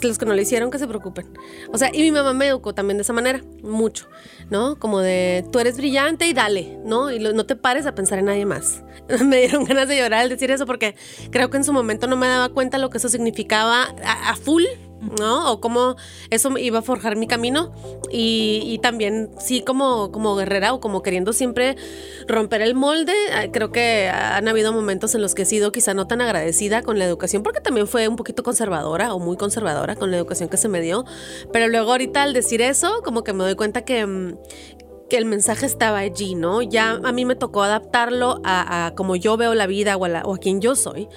los 0.01 0.17
que 0.17 0.25
no 0.25 0.33
lo 0.33 0.41
hicieron 0.41 0.71
que 0.71 0.79
se 0.79 0.87
preocupen. 0.87 1.37
O 1.71 1.77
sea, 1.77 1.89
y 1.93 2.01
mi 2.01 2.11
mamá 2.11 2.33
me 2.33 2.47
educó 2.47 2.73
también 2.73 2.97
de 2.97 3.03
esa 3.03 3.13
manera, 3.13 3.41
mucho, 3.61 4.07
¿no? 4.49 4.77
Como 4.79 4.99
de, 4.99 5.45
tú 5.51 5.59
eres 5.59 5.77
brillante 5.77 6.27
y 6.27 6.33
dale, 6.33 6.79
¿no? 6.85 7.11
Y 7.11 7.19
no 7.19 7.45
te 7.45 7.55
pares 7.55 7.85
a 7.85 7.95
pensar 7.95 8.19
en 8.19 8.25
nadie 8.25 8.45
más. 8.45 8.83
me 9.25 9.37
dieron 9.37 9.65
ganas 9.65 9.87
de 9.87 9.97
llorar 9.97 10.21
al 10.21 10.29
decir 10.29 10.51
eso 10.51 10.65
porque 10.65 10.95
creo 11.31 11.49
que 11.49 11.57
en 11.57 11.63
su 11.63 11.73
momento 11.73 12.07
no 12.07 12.17
me 12.17 12.27
daba 12.27 12.49
cuenta 12.49 12.77
lo 12.77 12.89
que 12.89 12.97
eso 12.97 13.09
significaba 13.09 13.83
a 14.03 14.35
full 14.35 14.63
¿no? 15.19 15.51
O 15.51 15.59
cómo 15.59 15.95
eso 16.29 16.57
iba 16.57 16.79
a 16.79 16.81
forjar 16.81 17.15
mi 17.15 17.27
camino 17.27 17.71
y, 18.11 18.79
también 18.81 19.29
sí 19.39 19.61
como, 19.61 20.11
como 20.11 20.35
guerrera 20.35 20.73
o 20.73 20.79
como 20.79 21.01
queriendo 21.01 21.33
siempre 21.33 21.75
romper 22.27 22.61
el 22.61 22.75
molde. 22.75 23.13
Creo 23.51 23.71
que 23.71 24.09
han 24.09 24.47
habido 24.47 24.73
momentos 24.73 25.15
en 25.15 25.21
los 25.21 25.35
que 25.35 25.43
he 25.43 25.45
sido 25.45 25.71
quizá 25.71 25.93
no 25.93 26.07
tan 26.07 26.21
agradecida 26.21 26.81
con 26.81 26.99
la 26.99 27.05
educación 27.05 27.43
porque 27.43 27.61
también 27.61 27.87
fue 27.87 28.07
un 28.07 28.15
poquito 28.15 28.43
conservadora 28.43 29.13
o 29.13 29.19
muy 29.19 29.37
conservadora 29.37 29.95
con 29.95 30.11
la 30.11 30.17
educación 30.17 30.49
que 30.49 30.57
se 30.57 30.67
me 30.67 30.81
dio. 30.81 31.05
Pero 31.51 31.67
luego 31.67 31.91
ahorita 31.91 32.23
al 32.23 32.33
decir 32.33 32.61
eso 32.61 33.01
como 33.03 33.23
que 33.23 33.33
me 33.33 33.43
doy 33.43 33.55
cuenta 33.55 33.83
que, 33.85 34.05
mm, 34.05 34.37
el 35.17 35.25
mensaje 35.25 35.65
estaba 35.65 35.99
allí, 35.99 36.35
¿no? 36.35 36.61
Ya 36.61 36.99
a 37.03 37.11
mí 37.11 37.25
me 37.25 37.35
tocó 37.35 37.63
adaptarlo 37.63 38.41
a, 38.43 38.93
como 38.95 39.15
yo 39.15 39.37
veo 39.37 39.53
la 39.53 39.67
vida 39.67 39.97
o 39.97 40.05
a, 40.05 40.21
o 40.23 40.35
a 40.35 40.37
quien 40.37 40.61
yo 40.61 40.75
soy. 40.75 41.07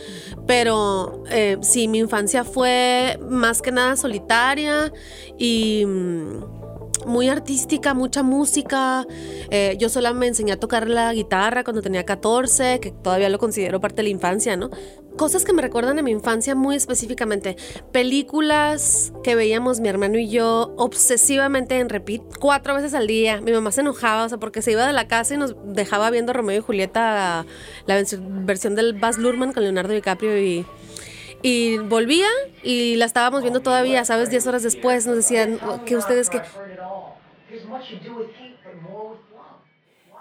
Pero 0.46 1.22
eh, 1.31 1.58
sí, 1.62 1.88
mi 1.88 1.98
infancia 1.98 2.44
fue 2.44 3.19
más 3.28 3.62
que 3.62 3.72
nada 3.72 3.96
solitaria 3.96 4.93
y 5.38 5.84
mm, 5.87 6.65
muy 7.06 7.29
artística, 7.29 7.94
mucha 7.94 8.23
música. 8.23 9.07
Eh, 9.50 9.76
yo 9.78 9.88
sola 9.88 10.12
me 10.12 10.26
enseñé 10.26 10.52
a 10.52 10.61
tocar 10.61 10.88
la 10.88 11.12
guitarra 11.12 11.64
cuando 11.64 11.83
tenía 11.83 12.04
14, 12.04 12.80
que 12.80 12.90
todavía 12.90 13.28
lo 13.28 13.38
considero 13.38 13.80
parte 13.80 13.97
de 13.97 14.04
la 14.04 14.09
infancia, 14.11 14.57
¿no? 14.57 14.71
cosas 15.16 15.45
que 15.45 15.52
me 15.52 15.62
recuerdan 15.62 15.99
a 15.99 16.02
mi 16.02 16.11
infancia 16.11 16.54
muy 16.54 16.76
específicamente. 16.76 17.57
Películas 17.92 19.12
que 19.25 19.35
veíamos 19.35 19.80
mi 19.80 19.88
hermano 19.88 20.19
y 20.19 20.28
yo 20.28 20.75
obsesivamente 20.76 21.78
en 21.78 21.88
repeat 21.88 22.23
cuatro 22.38 22.75
veces 22.75 22.95
al 22.95 23.07
día. 23.07 23.40
Mi 23.40 23.52
mamá 23.52 23.73
se 23.73 23.80
enojaba, 23.80 24.25
o 24.25 24.28
sea, 24.28 24.38
porque 24.38 24.62
se 24.62 24.73
iba 24.73 24.87
de 24.87 24.92
la 24.92 25.09
casa 25.09 25.35
y 25.35 25.38
nos 25.38 25.57
dejaba 25.64 26.11
viendo 26.11 26.33
Romeo 26.33 26.59
y 26.59 26.62
Julieta, 26.62 27.47
la 27.87 27.95
versión 28.45 28.75
del 28.75 28.92
Baz 28.92 29.19
Luhrmann 29.19 29.52
con 29.52 29.62
Leonardo 29.62 29.92
DiCaprio 29.92 30.38
y... 30.38 30.66
Y 31.47 31.79
volvía 31.79 32.26
y 32.65 32.97
la 32.97 33.05
estábamos 33.05 33.43
viendo 33.43 33.61
todavía, 33.62 34.05
¿sabes? 34.05 34.31
Diez 34.31 34.49
horas 34.49 34.65
después 34.65 35.07
nos 35.07 35.15
decían 35.15 35.61
que 35.85 35.97
ustedes 35.97 36.29
que... 36.29 36.43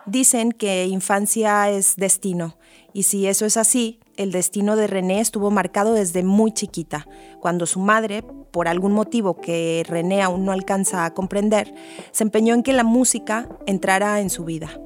Dicen 0.06 0.52
que 0.52 0.86
infancia 0.86 1.72
es 1.72 1.96
destino, 1.96 2.60
y 2.94 3.04
si 3.04 3.26
eso 3.26 3.48
es 3.48 3.58
así, 3.58 4.00
el 4.18 4.32
destino 4.32 4.76
de 4.76 4.86
René 4.86 5.20
estuvo 5.20 5.50
marcado 5.50 5.94
desde 5.96 6.22
muy 6.22 6.52
chiquita, 6.52 7.08
cuando 7.42 7.66
su 7.66 7.80
madre, 7.80 8.24
por 8.52 8.68
algún 8.68 8.92
motivo 8.92 9.42
que 9.42 9.84
René 9.88 10.22
aún 10.22 10.46
no 10.46 10.52
alcanza 10.52 11.06
a 11.06 11.14
comprender, 11.16 11.74
se 12.12 12.24
empeñó 12.24 12.54
en 12.54 12.62
que 12.62 12.72
la 12.72 12.84
música 12.84 13.50
entrara 13.66 14.22
en 14.22 14.30
su 14.30 14.46
vida. 14.46 14.80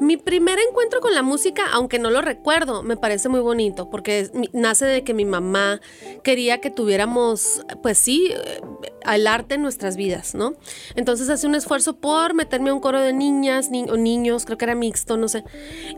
Mi 0.00 0.16
primer 0.16 0.58
encuentro 0.58 1.00
con 1.00 1.14
la 1.14 1.22
música, 1.22 1.64
aunque 1.72 1.98
no 1.98 2.10
lo 2.10 2.20
recuerdo, 2.20 2.82
me 2.82 2.96
parece 2.96 3.28
muy 3.28 3.40
bonito 3.40 3.88
porque 3.88 4.30
nace 4.52 4.84
de 4.84 5.04
que 5.04 5.14
mi 5.14 5.24
mamá 5.24 5.80
quería 6.22 6.60
que 6.60 6.70
tuviéramos, 6.70 7.64
pues 7.82 7.96
sí, 7.98 8.32
el 9.10 9.26
arte 9.26 9.54
en 9.54 9.62
nuestras 9.62 9.96
vidas, 9.96 10.34
¿no? 10.34 10.54
Entonces 10.96 11.30
hace 11.30 11.46
un 11.46 11.54
esfuerzo 11.54 11.96
por 11.96 12.34
meterme 12.34 12.70
a 12.70 12.74
un 12.74 12.80
coro 12.80 13.00
de 13.00 13.12
niñas 13.12 13.70
o 13.88 13.96
niños, 13.96 14.44
creo 14.44 14.58
que 14.58 14.64
era 14.64 14.74
mixto, 14.74 15.16
no 15.16 15.28
sé. 15.28 15.44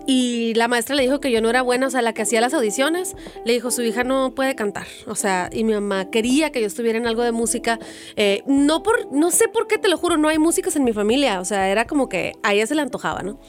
Y 0.07 0.55
la 0.55 0.69
maestra 0.69 0.95
le 0.95 1.02
dijo 1.02 1.21
que 1.21 1.31
yo 1.31 1.40
no 1.40 1.50
era 1.50 1.62
buena, 1.62 1.88
o 1.88 1.90
sea, 1.90 2.02
la 2.02 2.12
que 2.12 2.23
hacía 2.23 2.40
las 2.40 2.55
audiciones, 2.55 3.17
le 3.45 3.52
dijo, 3.52 3.71
su 3.71 3.83
hija 3.83 4.05
no 4.05 4.35
puede 4.35 4.55
cantar, 4.55 4.87
o 5.07 5.14
sea, 5.14 5.50
y 5.52 5.64
mi 5.64 5.73
mamá 5.73 6.11
quería 6.11 6.52
que 6.52 6.61
yo 6.61 6.67
estuviera 6.67 6.99
en 6.99 7.07
algo 7.07 7.23
de 7.23 7.33
música, 7.33 7.78
eh, 8.17 8.43
no 8.47 8.83
por, 8.83 9.12
no 9.12 9.31
sé 9.31 9.49
por 9.49 9.67
qué, 9.67 9.78
te 9.78 9.88
lo 9.88 9.97
juro, 9.97 10.17
no 10.17 10.28
hay 10.28 10.38
músicas 10.38 10.76
en 10.76 10.85
mi 10.85 10.93
familia, 10.93 11.40
o 11.40 11.45
sea, 11.45 11.69
era 11.69 11.87
como 11.87 12.09
que 12.09 12.35
a 12.43 12.55
ella 12.55 12.67
se 12.67 12.75
le 12.75 12.83
antojaba, 12.83 13.23
¿no? 13.23 13.40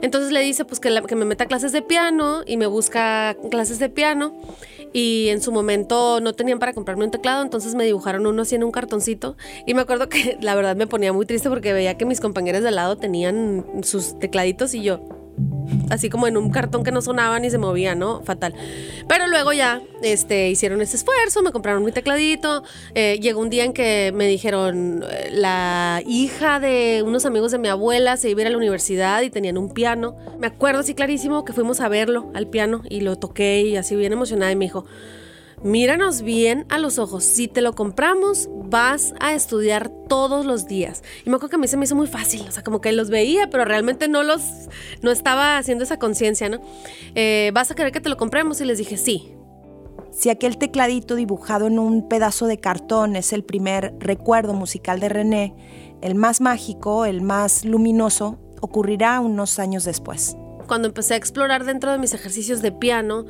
Entonces 0.00 0.32
le 0.32 0.40
dice 0.40 0.64
pues 0.64 0.80
que, 0.80 0.90
me 0.90 1.24
meta 1.24 1.46
clases 1.46 1.72
de 1.72 1.82
piano 1.82 2.42
y 2.46 2.56
me 2.56 2.66
busca 2.66 3.36
clases 3.50 3.78
de 3.78 3.88
piano. 3.88 4.34
Y 4.92 5.28
en 5.30 5.42
su 5.42 5.50
momento 5.50 6.20
no 6.20 6.34
tenían 6.34 6.60
para 6.60 6.72
comprarme 6.72 7.04
un 7.04 7.10
teclado, 7.10 7.42
entonces 7.42 7.74
me 7.74 7.84
dibujaron 7.84 8.26
uno 8.26 8.42
así 8.42 8.54
en 8.54 8.62
un 8.62 8.70
cartoncito. 8.70 9.36
Y 9.66 9.74
me 9.74 9.82
acuerdo 9.82 10.08
que 10.08 10.38
la 10.42 10.54
verdad 10.54 10.76
me 10.76 10.86
ponía 10.86 11.12
muy 11.12 11.26
triste 11.26 11.48
porque 11.48 11.72
veía 11.72 11.96
que 11.96 12.04
mis 12.04 12.20
compañeros 12.20 12.62
de 12.62 12.68
al 12.68 12.76
lado 12.76 12.96
tenían 12.96 13.64
sus 13.82 14.18
tecladitos 14.18 14.74
y 14.74 14.82
yo 14.82 15.23
así 15.90 16.10
como 16.10 16.26
en 16.26 16.36
un 16.36 16.50
cartón 16.50 16.84
que 16.84 16.90
no 16.90 17.02
sonaba 17.02 17.38
ni 17.38 17.50
se 17.50 17.58
movía, 17.58 17.94
¿no? 17.94 18.22
Fatal. 18.22 18.54
Pero 19.08 19.26
luego 19.26 19.52
ya 19.52 19.82
este, 20.02 20.50
hicieron 20.50 20.80
ese 20.82 20.96
esfuerzo, 20.96 21.42
me 21.42 21.52
compraron 21.52 21.84
mi 21.84 21.92
tecladito. 21.92 22.62
Eh, 22.94 23.18
llegó 23.20 23.40
un 23.40 23.50
día 23.50 23.64
en 23.64 23.72
que 23.72 24.12
me 24.14 24.26
dijeron, 24.26 25.04
eh, 25.08 25.30
la 25.32 26.02
hija 26.06 26.60
de 26.60 27.02
unos 27.04 27.26
amigos 27.26 27.52
de 27.52 27.58
mi 27.58 27.68
abuela 27.68 28.16
se 28.16 28.30
iba 28.30 28.40
a 28.40 28.42
ir 28.42 28.46
a 28.48 28.50
la 28.50 28.56
universidad 28.56 29.22
y 29.22 29.30
tenían 29.30 29.58
un 29.58 29.70
piano. 29.70 30.16
Me 30.38 30.46
acuerdo 30.46 30.80
así 30.80 30.94
clarísimo 30.94 31.44
que 31.44 31.52
fuimos 31.52 31.80
a 31.80 31.88
verlo 31.88 32.30
al 32.34 32.46
piano 32.46 32.82
y 32.88 33.00
lo 33.00 33.16
toqué 33.16 33.62
y 33.62 33.76
así 33.76 33.96
bien 33.96 34.12
emocionada 34.12 34.52
y 34.52 34.56
me 34.56 34.66
dijo, 34.66 34.84
míranos 35.64 36.22
bien 36.22 36.66
a 36.68 36.78
los 36.78 36.98
ojos. 36.98 37.24
Si 37.24 37.48
te 37.48 37.62
lo 37.62 37.72
compramos, 37.72 38.48
vas 38.52 39.14
a 39.18 39.34
estudiar 39.34 39.88
todos 40.08 40.44
los 40.44 40.68
días. 40.68 41.02
Y 41.24 41.30
me 41.30 41.36
acuerdo 41.36 41.50
que 41.50 41.56
a 41.56 41.58
mí 41.58 41.66
se 41.66 41.76
me 41.76 41.86
hizo 41.86 41.96
muy 41.96 42.06
fácil, 42.06 42.44
o 42.46 42.52
sea, 42.52 42.62
como 42.62 42.80
que 42.80 42.92
los 42.92 43.10
veía, 43.10 43.50
pero 43.50 43.64
realmente 43.64 44.06
no 44.06 44.22
los, 44.22 44.42
no 45.02 45.10
estaba 45.10 45.58
haciendo 45.58 45.82
esa 45.82 45.98
conciencia, 45.98 46.48
¿no? 46.48 46.60
Eh, 47.14 47.50
¿Vas 47.54 47.70
a 47.70 47.74
querer 47.74 47.90
que 47.90 48.00
te 48.00 48.10
lo 48.10 48.16
compremos? 48.16 48.60
Y 48.60 48.66
les 48.66 48.78
dije, 48.78 48.96
sí. 48.96 49.34
Si 50.12 50.30
aquel 50.30 50.58
tecladito 50.58 51.16
dibujado 51.16 51.66
en 51.66 51.78
un 51.78 52.08
pedazo 52.08 52.46
de 52.46 52.58
cartón 52.58 53.16
es 53.16 53.32
el 53.32 53.42
primer 53.42 53.94
recuerdo 53.98 54.52
musical 54.52 55.00
de 55.00 55.08
René, 55.08 55.54
el 56.02 56.14
más 56.14 56.40
mágico, 56.40 57.04
el 57.04 57.22
más 57.22 57.64
luminoso, 57.64 58.38
ocurrirá 58.60 59.18
unos 59.20 59.58
años 59.58 59.84
después 59.84 60.36
cuando 60.66 60.88
empecé 60.88 61.14
a 61.14 61.16
explorar 61.16 61.64
dentro 61.64 61.90
de 61.90 61.98
mis 61.98 62.14
ejercicios 62.14 62.62
de 62.62 62.72
piano, 62.72 63.26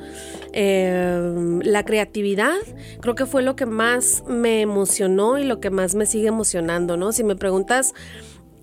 em, 0.53 1.59
la 1.61 1.83
creatividad, 1.83 2.55
creo 3.01 3.15
que 3.15 3.25
fue 3.25 3.43
lo 3.43 3.55
que 3.55 3.65
más 3.65 4.23
me 4.27 4.61
emocionó 4.61 5.37
y 5.37 5.43
lo 5.43 5.59
que 5.59 5.69
más 5.69 5.95
me 5.95 6.05
sigue 6.05 6.27
emocionando, 6.27 6.97
¿no? 6.97 7.11
Si 7.11 7.23
me 7.23 7.35
preguntas 7.35 7.93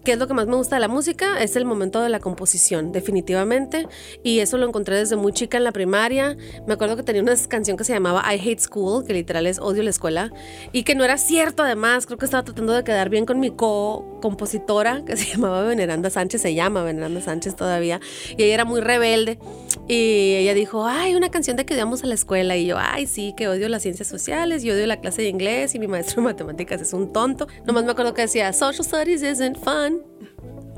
¿Qué 0.04 0.12
es 0.12 0.18
lo 0.18 0.26
que 0.26 0.34
más 0.34 0.48
me 0.48 0.56
gusta 0.56 0.74
de 0.74 0.80
la 0.80 0.88
música? 0.88 1.40
Es 1.40 1.54
el 1.54 1.64
momento 1.64 2.00
de 2.00 2.08
la 2.08 2.18
composición, 2.18 2.90
definitivamente. 2.90 3.86
Y 4.24 4.40
eso 4.40 4.58
lo 4.58 4.66
encontré 4.66 4.96
desde 4.96 5.14
muy 5.14 5.32
chica 5.32 5.58
en 5.58 5.62
la 5.62 5.70
primaria. 5.70 6.36
Me 6.66 6.74
acuerdo 6.74 6.96
que 6.96 7.04
tenía 7.04 7.22
una 7.22 7.36
canción 7.48 7.76
que 7.76 7.84
se 7.84 7.92
llamaba 7.92 8.24
I 8.34 8.40
Hate 8.40 8.58
School, 8.58 9.04
que 9.06 9.12
literal 9.12 9.46
es 9.46 9.60
Odio 9.60 9.84
la 9.84 9.90
escuela. 9.90 10.32
Y 10.72 10.82
que 10.82 10.96
no 10.96 11.04
era 11.04 11.18
cierto 11.18 11.62
además. 11.62 12.06
Creo 12.06 12.18
que 12.18 12.24
estaba 12.24 12.42
tratando 12.42 12.72
de 12.72 12.82
quedar 12.82 13.10
bien 13.10 13.26
con 13.26 13.38
mi 13.38 13.52
co-compositora, 13.52 15.04
que 15.04 15.16
se 15.16 15.24
llamaba 15.36 15.62
Veneranda 15.62 16.10
Sánchez. 16.10 16.42
Se 16.42 16.52
llama 16.52 16.82
Veneranda 16.82 17.20
Sánchez 17.20 17.54
todavía. 17.54 18.00
Y 18.36 18.42
ella 18.42 18.54
era 18.54 18.64
muy 18.64 18.80
rebelde. 18.80 19.38
Y 19.86 20.34
ella 20.34 20.54
dijo, 20.54 20.84
ay, 20.84 21.14
una 21.14 21.30
canción 21.30 21.56
de 21.56 21.64
que 21.64 21.74
odiamos 21.74 22.02
a 22.02 22.08
la 22.08 22.14
escuela. 22.14 22.56
Y 22.56 22.66
yo, 22.66 22.76
ay, 22.76 23.06
sí, 23.06 23.34
que 23.36 23.46
odio 23.46 23.68
las 23.68 23.82
ciencias 23.82 24.08
sociales. 24.08 24.64
Y 24.64 24.70
odio 24.72 24.84
la 24.88 25.00
clase 25.00 25.22
de 25.22 25.28
inglés. 25.28 25.76
Y 25.76 25.78
mi 25.78 25.86
maestro 25.86 26.16
de 26.16 26.22
matemáticas 26.32 26.80
es 26.80 26.92
un 26.92 27.12
tonto. 27.12 27.46
Nomás 27.64 27.84
me 27.84 27.92
acuerdo 27.92 28.14
que 28.14 28.22
decía, 28.22 28.52
Social 28.52 28.84
Studies 28.84 29.22
isn't 29.22 29.56
fun. 29.58 29.91
everyone. 29.92 30.31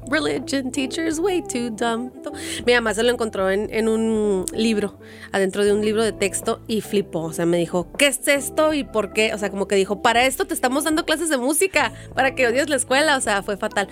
Religion 0.08 0.70
teachers 0.70 1.18
way 1.18 1.42
too 1.42 1.70
dumb. 1.70 2.11
Mi 2.66 2.75
mamá 2.75 2.94
se 2.94 3.02
lo 3.02 3.11
encontró 3.11 3.50
en, 3.50 3.88
un 3.88 4.44
libro, 4.52 4.99
adentro 5.32 5.64
de 5.64 5.73
un 5.73 5.84
libro 5.84 6.02
de 6.02 6.12
texto 6.12 6.61
y 6.66 6.80
flipó. 6.80 7.23
O 7.23 7.32
sea, 7.32 7.46
me 7.46 7.56
dijo, 7.56 7.90
¿qué 7.99 8.08
es 8.08 8.26
esto 8.28 8.75
y 8.75 8.84
por 8.84 9.12
qué? 9.12 9.32
O 9.34 9.38
sea, 9.38 9.50
como 9.50 9.66
que 9.66 9.76
dijo, 9.76 10.02
para 10.02 10.26
esto 10.26 10.46
te 10.46 10.54
estamos 10.54 10.84
dando 10.84 11.04
clases 11.04 11.28
de 11.28 11.38
música, 11.38 11.92
para 12.14 12.34
que 12.34 12.46
odies 12.46 12.68
la 12.68 12.76
escuela. 12.76 13.16
O 13.16 13.20
sea, 13.20 13.42
fue 13.42 13.56
fatal. 13.56 13.88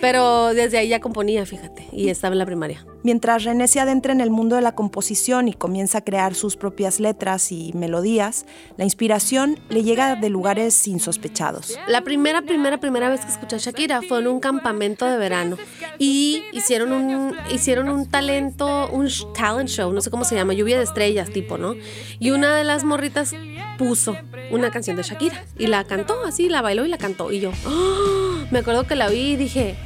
Pero 0.00 0.54
desde 0.54 0.78
ahí 0.78 0.88
ya 0.88 1.00
componía, 1.00 1.46
fíjate, 1.46 1.88
y 1.92 2.08
estaba 2.08 2.34
en 2.34 2.38
la 2.38 2.46
primaria. 2.46 2.84
Mientras 3.02 3.44
René 3.44 3.68
se 3.68 3.80
adentra 3.80 4.12
en 4.12 4.20
el 4.20 4.30
mundo 4.30 4.56
de 4.56 4.62
la 4.62 4.74
composición 4.74 5.48
y 5.48 5.52
comienza 5.52 5.98
a 5.98 6.00
crear 6.04 6.34
sus 6.34 6.56
propias 6.56 7.00
letras 7.00 7.52
y 7.52 7.72
melodías, 7.74 8.46
la 8.78 8.84
inspiración 8.84 9.60
le 9.68 9.82
llega 9.82 10.16
de 10.16 10.30
lugares 10.30 10.86
insospechados. 10.88 11.78
La 11.86 12.02
primera, 12.02 12.42
primera, 12.42 12.78
primera 12.80 13.10
vez 13.10 13.20
que 13.20 13.30
escuché 13.30 13.56
a 13.56 13.58
Shakira 13.58 14.00
fue 14.02 14.20
en 14.20 14.28
un 14.28 14.40
campamento 14.40 15.04
de 15.04 15.18
verano 15.18 15.58
y 15.98 16.44
hicieron 16.52 16.92
un, 16.92 17.36
hicieron 17.50 17.88
un 17.88 18.06
talento, 18.06 18.88
un 18.90 19.08
talent 19.34 19.68
show, 19.68 19.92
no 19.92 20.00
sé 20.00 20.10
cómo 20.10 20.24
se 20.24 20.34
llama, 20.34 20.52
lluvia 20.54 20.78
de 20.78 20.84
estrellas 20.84 21.30
tipo, 21.30 21.58
¿no? 21.58 21.74
Y 22.18 22.30
una 22.30 22.54
de 22.56 22.64
las 22.64 22.84
morritas 22.84 23.34
puso 23.78 24.16
una 24.50 24.70
canción 24.70 24.96
de 24.96 25.02
Shakira 25.02 25.44
y 25.58 25.66
la 25.66 25.84
cantó 25.84 26.24
así, 26.24 26.48
la 26.48 26.62
bailó 26.62 26.84
y 26.84 26.88
la 26.88 26.98
cantó. 26.98 27.32
Y 27.32 27.40
yo, 27.40 27.52
¡oh! 27.66 28.44
me 28.50 28.60
acuerdo 28.60 28.86
que 28.86 28.94
la 28.94 29.08
vi 29.08 29.32
y 29.32 29.36
dije, 29.36 29.76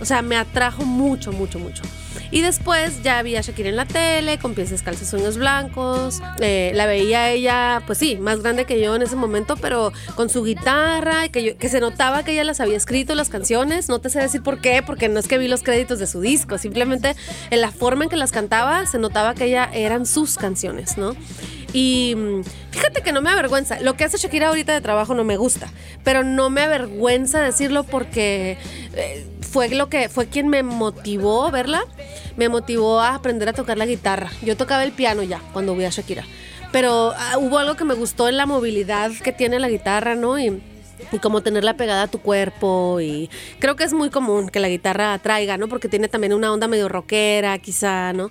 o 0.00 0.04
sea, 0.04 0.22
me 0.22 0.36
atrajo 0.36 0.84
mucho, 0.84 1.32
mucho, 1.32 1.58
mucho. 1.58 1.82
Y 2.30 2.42
después 2.42 3.02
ya 3.02 3.22
vi 3.22 3.36
a 3.36 3.40
Shakira 3.40 3.68
en 3.68 3.76
la 3.76 3.86
tele, 3.86 4.38
con 4.38 4.54
pies 4.54 4.70
descalzos, 4.70 5.08
sueños 5.08 5.36
blancos. 5.36 6.20
Eh, 6.40 6.72
la 6.74 6.86
veía 6.86 7.30
ella, 7.30 7.82
pues 7.86 7.98
sí, 7.98 8.16
más 8.16 8.42
grande 8.42 8.64
que 8.64 8.80
yo 8.80 8.94
en 8.94 9.02
ese 9.02 9.16
momento, 9.16 9.56
pero 9.56 9.92
con 10.14 10.28
su 10.28 10.44
guitarra, 10.44 11.28
que, 11.28 11.56
que 11.56 11.68
se 11.68 11.80
notaba 11.80 12.22
que 12.22 12.32
ella 12.32 12.44
las 12.44 12.60
había 12.60 12.76
escrito 12.76 13.14
las 13.14 13.28
canciones. 13.28 13.88
No 13.88 14.00
te 14.00 14.10
sé 14.10 14.20
decir 14.20 14.42
por 14.42 14.60
qué, 14.60 14.82
porque 14.84 15.08
no 15.08 15.18
es 15.18 15.28
que 15.28 15.38
vi 15.38 15.48
los 15.48 15.62
créditos 15.62 15.98
de 15.98 16.06
su 16.06 16.20
disco, 16.20 16.58
simplemente 16.58 17.16
en 17.50 17.60
la 17.60 17.72
forma 17.72 18.04
en 18.04 18.10
que 18.10 18.16
las 18.16 18.32
cantaba 18.32 18.86
se 18.86 18.98
notaba 18.98 19.34
que 19.34 19.44
ella 19.44 19.68
eran 19.72 20.06
sus 20.06 20.36
canciones, 20.36 20.96
¿no? 20.96 21.16
Y 21.72 22.14
mm, 22.16 22.42
fíjate 22.70 23.02
que 23.02 23.12
no 23.12 23.22
me 23.22 23.30
avergüenza. 23.30 23.80
Lo 23.80 23.94
que 23.94 24.04
hace 24.04 24.18
Shakira 24.18 24.48
ahorita 24.48 24.72
de 24.72 24.80
trabajo 24.80 25.14
no 25.14 25.24
me 25.24 25.36
gusta, 25.36 25.70
pero 26.04 26.24
no 26.24 26.50
me 26.50 26.62
avergüenza 26.62 27.40
decirlo 27.40 27.84
porque 27.84 28.58
eh, 28.94 29.26
fue 29.50 29.68
lo 29.68 29.88
que 29.88 30.08
fue 30.08 30.28
quien 30.28 30.48
me 30.48 30.62
motivó 30.62 31.50
verla, 31.50 31.84
me 32.36 32.48
motivó 32.48 33.00
a 33.00 33.14
aprender 33.14 33.48
a 33.48 33.52
tocar 33.52 33.78
la 33.78 33.86
guitarra. 33.86 34.30
Yo 34.42 34.56
tocaba 34.56 34.84
el 34.84 34.92
piano 34.92 35.22
ya 35.22 35.40
cuando 35.52 35.74
vi 35.74 35.84
a 35.84 35.90
Shakira, 35.90 36.24
pero 36.72 37.12
ah, 37.16 37.38
hubo 37.38 37.58
algo 37.58 37.74
que 37.74 37.84
me 37.84 37.94
gustó 37.94 38.28
en 38.28 38.36
la 38.36 38.46
movilidad 38.46 39.10
que 39.24 39.32
tiene 39.32 39.58
la 39.58 39.68
guitarra, 39.68 40.14
¿no? 40.14 40.38
Y 40.38 40.62
y 41.12 41.18
como 41.18 41.42
tenerla 41.42 41.74
pegada 41.74 42.04
a 42.04 42.08
tu 42.08 42.20
cuerpo 42.20 43.00
y 43.00 43.30
creo 43.58 43.76
que 43.76 43.84
es 43.84 43.92
muy 43.92 44.10
común 44.10 44.48
que 44.48 44.60
la 44.60 44.68
guitarra 44.68 45.14
atraiga, 45.14 45.56
¿no? 45.56 45.68
Porque 45.68 45.88
tiene 45.88 46.08
también 46.08 46.32
una 46.34 46.52
onda 46.52 46.68
medio 46.68 46.88
rockera, 46.88 47.58
quizá, 47.58 48.12
¿no? 48.12 48.30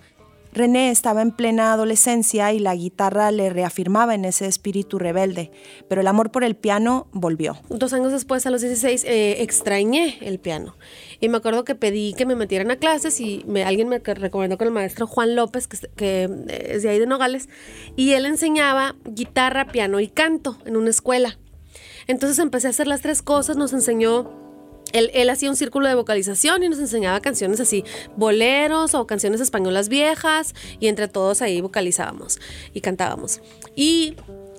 René 0.52 0.90
estaba 0.90 1.22
en 1.22 1.32
plena 1.32 1.74
adolescencia 1.74 2.52
y 2.54 2.60
la 2.60 2.76
guitarra 2.76 3.32
le 3.32 3.50
reafirmaba 3.50 4.16
en 4.16 4.26
ese 4.26 4.48
espíritu 4.48 4.98
rebelde, 4.98 5.52
pero 5.88 6.02
el 6.02 6.08
amor 6.08 6.32
por 6.32 6.44
el 6.44 6.56
piano 6.56 7.08
volvió. 7.12 7.58
Dos 7.70 7.94
años 7.94 8.12
después, 8.12 8.46
a 8.46 8.50
los 8.50 8.62
16, 8.62 9.04
eh, 9.04 9.42
extrañé 9.44 10.18
el 10.22 10.40
piano. 10.40 10.76
Y 11.20 11.30
me 11.30 11.38
acuerdo 11.38 11.64
que 11.64 11.76
pedí 11.76 12.14
que 12.14 12.26
me 12.26 12.36
metieran 12.36 12.72
a 12.72 12.78
clases 12.78 13.20
y 13.20 13.44
me, 13.48 13.64
alguien 13.64 13.90
me 13.90 14.00
recomendó 14.00 14.58
con 14.58 14.68
el 14.68 14.74
maestro 14.74 15.06
Juan 15.06 15.36
López, 15.36 15.68
que, 15.68 15.78
que 15.96 16.30
es 16.48 16.84
de 16.84 16.90
ahí 16.90 17.00
de 17.00 17.06
Nogales, 17.06 17.48
y 17.96 18.14
él 18.14 18.26
enseñaba 18.26 18.96
guitarra, 19.06 19.68
piano 19.68 20.00
y 20.00 20.08
canto 20.08 20.58
en 20.66 20.78
una 20.78 20.90
escuela. 20.90 21.38
Entonces 22.08 22.40
empecé 22.40 22.68
a 22.68 22.70
hacer 22.72 22.88
las 22.88 23.02
tres 23.02 23.22
cosas, 23.22 23.56
nos 23.56 23.72
enseñó 23.72 24.49
él, 24.94 25.30
hacía 25.30 25.50
un 25.50 25.56
círculo 25.56 25.88
de 25.88 25.96
vocalización 25.96 26.64
y 26.64 26.70
nos 26.70 26.80
enseñaba 26.80 27.20
canciones 27.20 27.60
así, 27.60 27.84
boleros 28.16 28.96
o 28.96 29.08
canciones 29.08 29.42
españolas 29.42 29.90
viejas, 29.90 30.56
y 30.80 30.88
entre 30.88 31.08
todos 31.08 31.42
ahí 31.42 31.62
vocalizábamos 31.62 32.40
y 32.74 32.82
cantábamos. 32.82 33.42
Y 33.76 34.16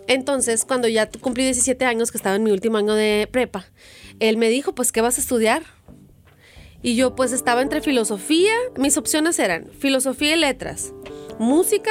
entonces, 0.07 0.65
cuando 0.65 0.89
ya 0.89 1.09
cumplí 1.09 1.45
17 1.45 1.85
años, 1.85 2.11
que 2.11 2.19
estaba 2.19 2.37
en 2.37 2.43
mi 2.43 2.51
último 2.51 2.79
año 2.79 2.95
de 2.95 3.29
prepa, 3.31 3.67
él 4.19 4.37
me 4.37 4.49
dijo, 4.49 4.75
pues, 4.75 4.93
¿qué 4.93 5.01
vas 5.01 5.19
a 5.19 5.21
estudiar? 5.21 5.63
Y 6.83 6.97
yo 6.97 7.15
pues 7.15 7.33
estaba 7.33 7.61
entre 7.61 7.83
filosofía, 7.83 8.53
mis 8.79 8.97
opciones 8.97 9.39
eran 9.39 9.71
filosofía 9.79 10.35
y 10.35 10.39
letras, 10.39 10.95
música 11.39 11.91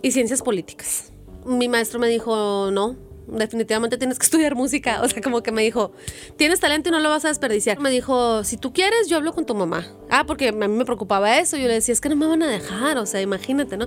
y 0.00 0.12
ciencias 0.12 0.42
políticas. 0.42 1.12
Mi 1.44 1.68
maestro 1.68 1.98
me 1.98 2.08
dijo, 2.08 2.70
no, 2.72 2.96
definitivamente 3.26 3.98
tienes 3.98 4.18
que 4.18 4.24
estudiar 4.26 4.54
música. 4.54 5.00
O 5.02 5.08
sea, 5.08 5.22
como 5.22 5.42
que 5.42 5.52
me 5.52 5.62
dijo, 5.62 5.92
tienes 6.36 6.60
talento 6.60 6.88
y 6.88 6.92
no 6.92 7.00
lo 7.00 7.08
vas 7.08 7.24
a 7.24 7.28
desperdiciar. 7.28 7.80
Me 7.80 7.90
dijo, 7.90 8.44
si 8.44 8.56
tú 8.56 8.72
quieres, 8.72 9.08
yo 9.08 9.16
hablo 9.16 9.32
con 9.32 9.46
tu 9.46 9.54
mamá. 9.54 9.86
Ah, 10.10 10.24
porque 10.26 10.48
a 10.48 10.52
mí 10.52 10.68
me 10.68 10.84
preocupaba 10.84 11.38
eso. 11.38 11.56
Yo 11.56 11.68
le 11.68 11.74
decía, 11.74 11.92
es 11.92 12.00
que 12.00 12.08
no 12.08 12.16
me 12.16 12.26
van 12.26 12.42
a 12.42 12.46
dejar. 12.46 12.98
O 12.98 13.06
sea, 13.06 13.20
imagínate, 13.20 13.76
¿no? 13.76 13.86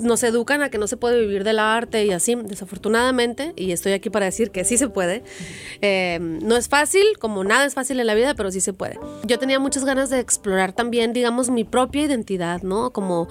Nos 0.00 0.22
educan 0.22 0.62
a 0.62 0.70
que 0.70 0.78
no 0.78 0.86
se 0.86 0.96
puede 0.96 1.20
vivir 1.20 1.44
del 1.44 1.58
arte 1.58 2.04
y 2.04 2.12
así. 2.12 2.34
Desafortunadamente, 2.34 3.52
y 3.56 3.72
estoy 3.72 3.92
aquí 3.92 4.10
para 4.10 4.26
decir 4.26 4.50
que 4.50 4.64
sí 4.64 4.78
se 4.78 4.88
puede. 4.88 5.22
Eh, 5.80 6.18
no 6.20 6.56
es 6.56 6.68
fácil, 6.68 7.04
como 7.18 7.44
nada 7.44 7.64
es 7.64 7.74
fácil 7.74 8.00
en 8.00 8.06
la 8.06 8.14
vida, 8.14 8.34
pero 8.34 8.50
sí 8.50 8.60
se 8.60 8.72
puede. 8.72 8.98
Yo 9.24 9.38
tenía 9.38 9.58
muchas 9.58 9.84
ganas 9.84 10.10
de 10.10 10.20
explorar 10.20 10.72
también, 10.72 11.12
digamos, 11.12 11.50
mi 11.50 11.64
propia 11.64 12.02
identidad, 12.04 12.62
¿no? 12.62 12.92
Como 12.92 13.28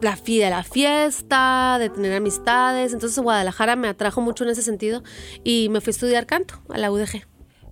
la, 0.00 0.18
la 0.50 0.62
fiesta, 0.62 1.76
de 1.78 1.90
tener 1.90 2.12
amistades. 2.14 2.92
Entonces, 2.92 3.18
Guadalajara 3.18 3.76
me 3.76 3.88
atrajo 3.88 4.20
mucho 4.20 4.44
en 4.44 4.50
ese 4.50 4.62
sentido 4.62 4.83
y 5.42 5.68
me 5.70 5.80
fui 5.80 5.90
a 5.90 5.92
estudiar 5.92 6.26
canto 6.26 6.60
a 6.68 6.78
la 6.78 6.90
UDG. 6.90 7.26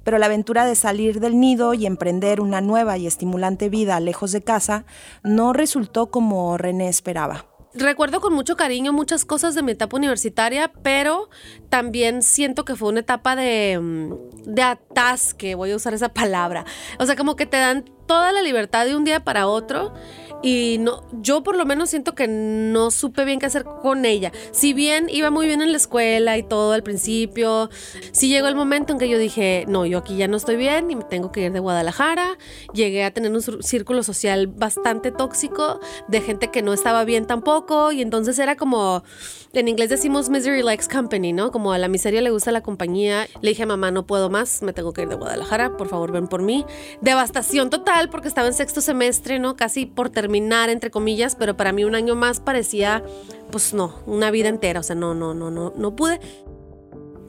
Pero 0.04 0.18
la 0.18 0.26
aventura 0.26 0.64
de 0.64 0.74
salir 0.74 1.20
del 1.20 1.38
nido 1.38 1.74
y 1.74 1.86
emprender 1.86 2.40
una 2.40 2.60
nueva 2.60 2.98
y 2.98 3.06
estimulante 3.06 3.68
vida 3.68 4.00
lejos 4.00 4.32
de 4.32 4.42
casa 4.42 4.84
no 5.22 5.52
resultó 5.52 6.10
como 6.10 6.58
René 6.58 6.88
esperaba. 6.88 7.46
Recuerdo 7.74 8.20
con 8.20 8.34
mucho 8.34 8.54
cariño 8.56 8.92
muchas 8.92 9.24
cosas 9.24 9.54
de 9.54 9.62
mi 9.62 9.72
etapa 9.72 9.96
universitaria, 9.96 10.72
pero 10.82 11.30
también 11.70 12.22
siento 12.22 12.66
que 12.66 12.76
fue 12.76 12.90
una 12.90 13.00
etapa 13.00 13.34
de, 13.34 13.78
mm, 13.80 14.52
de 14.52 14.62
atasque, 14.62 15.54
voy 15.54 15.70
a 15.70 15.76
usar 15.76 15.94
esa 15.94 16.10
palabra. 16.10 16.66
O 16.98 17.06
sea, 17.06 17.16
como 17.16 17.34
que 17.34 17.46
te 17.46 17.56
dan 17.56 17.84
toda 18.06 18.32
la 18.32 18.42
libertad 18.42 18.84
de 18.84 18.94
un 18.94 19.04
día 19.04 19.24
para 19.24 19.46
otro 19.46 19.94
y 20.42 20.78
no, 20.80 21.04
yo 21.12 21.44
por 21.44 21.56
lo 21.56 21.64
menos 21.64 21.90
siento 21.90 22.16
que 22.16 22.26
no 22.26 22.90
supe 22.90 23.24
bien 23.24 23.38
qué 23.38 23.46
hacer 23.46 23.62
con 23.64 24.04
ella. 24.04 24.32
Si 24.50 24.72
bien 24.72 25.06
iba 25.08 25.30
muy 25.30 25.46
bien 25.46 25.62
en 25.62 25.70
la 25.70 25.76
escuela 25.76 26.36
y 26.36 26.42
todo 26.42 26.72
al 26.72 26.82
principio, 26.82 27.70
sí 28.10 28.28
llegó 28.28 28.48
el 28.48 28.56
momento 28.56 28.92
en 28.92 28.98
que 28.98 29.08
yo 29.08 29.18
dije, 29.18 29.64
no, 29.68 29.86
yo 29.86 29.98
aquí 29.98 30.16
ya 30.16 30.26
no 30.26 30.36
estoy 30.36 30.56
bien 30.56 30.90
y 30.90 30.96
me 30.96 31.04
tengo 31.04 31.30
que 31.30 31.42
ir 31.42 31.52
de 31.52 31.60
Guadalajara. 31.60 32.38
Llegué 32.74 33.04
a 33.04 33.12
tener 33.12 33.30
un 33.30 33.40
círculo 33.62 34.02
social 34.02 34.48
bastante 34.48 35.12
tóxico 35.12 35.78
de 36.08 36.20
gente 36.20 36.50
que 36.50 36.62
no 36.62 36.72
estaba 36.72 37.04
bien 37.04 37.26
tampoco 37.26 37.92
y 37.92 38.02
entonces 38.02 38.36
era 38.40 38.56
como, 38.56 39.04
en 39.52 39.68
inglés 39.68 39.90
decimos 39.90 40.28
misery 40.28 40.62
likes 40.62 40.86
company, 40.92 41.32
¿no? 41.32 41.52
Como 41.52 41.72
a 41.72 41.78
la 41.78 41.86
miseria 41.86 42.20
le 42.20 42.30
gusta 42.30 42.50
la 42.50 42.62
compañía. 42.62 43.28
Le 43.42 43.50
dije, 43.50 43.64
mamá, 43.64 43.92
no 43.92 44.06
puedo 44.06 44.28
más, 44.28 44.62
me 44.62 44.72
tengo 44.72 44.92
que 44.92 45.02
ir 45.02 45.08
de 45.08 45.14
Guadalajara, 45.14 45.76
por 45.76 45.88
favor 45.88 46.10
ven 46.10 46.26
por 46.26 46.42
mí. 46.42 46.66
Devastación 47.00 47.70
total 47.70 48.08
porque 48.08 48.26
estaba 48.26 48.48
en 48.48 48.54
sexto 48.54 48.80
semestre, 48.80 49.38
¿no? 49.38 49.54
Casi 49.54 49.86
por 49.86 50.10
terminar 50.10 50.31
entre 50.34 50.90
comillas, 50.90 51.36
pero 51.36 51.56
para 51.56 51.72
mí 51.72 51.84
un 51.84 51.94
año 51.94 52.14
más 52.14 52.40
parecía, 52.40 53.02
pues 53.50 53.74
no, 53.74 53.94
una 54.06 54.30
vida 54.30 54.48
entera, 54.48 54.80
o 54.80 54.82
sea, 54.82 54.96
no, 54.96 55.14
no, 55.14 55.34
no, 55.34 55.50
no, 55.50 55.72
no 55.76 55.96
pude. 55.96 56.20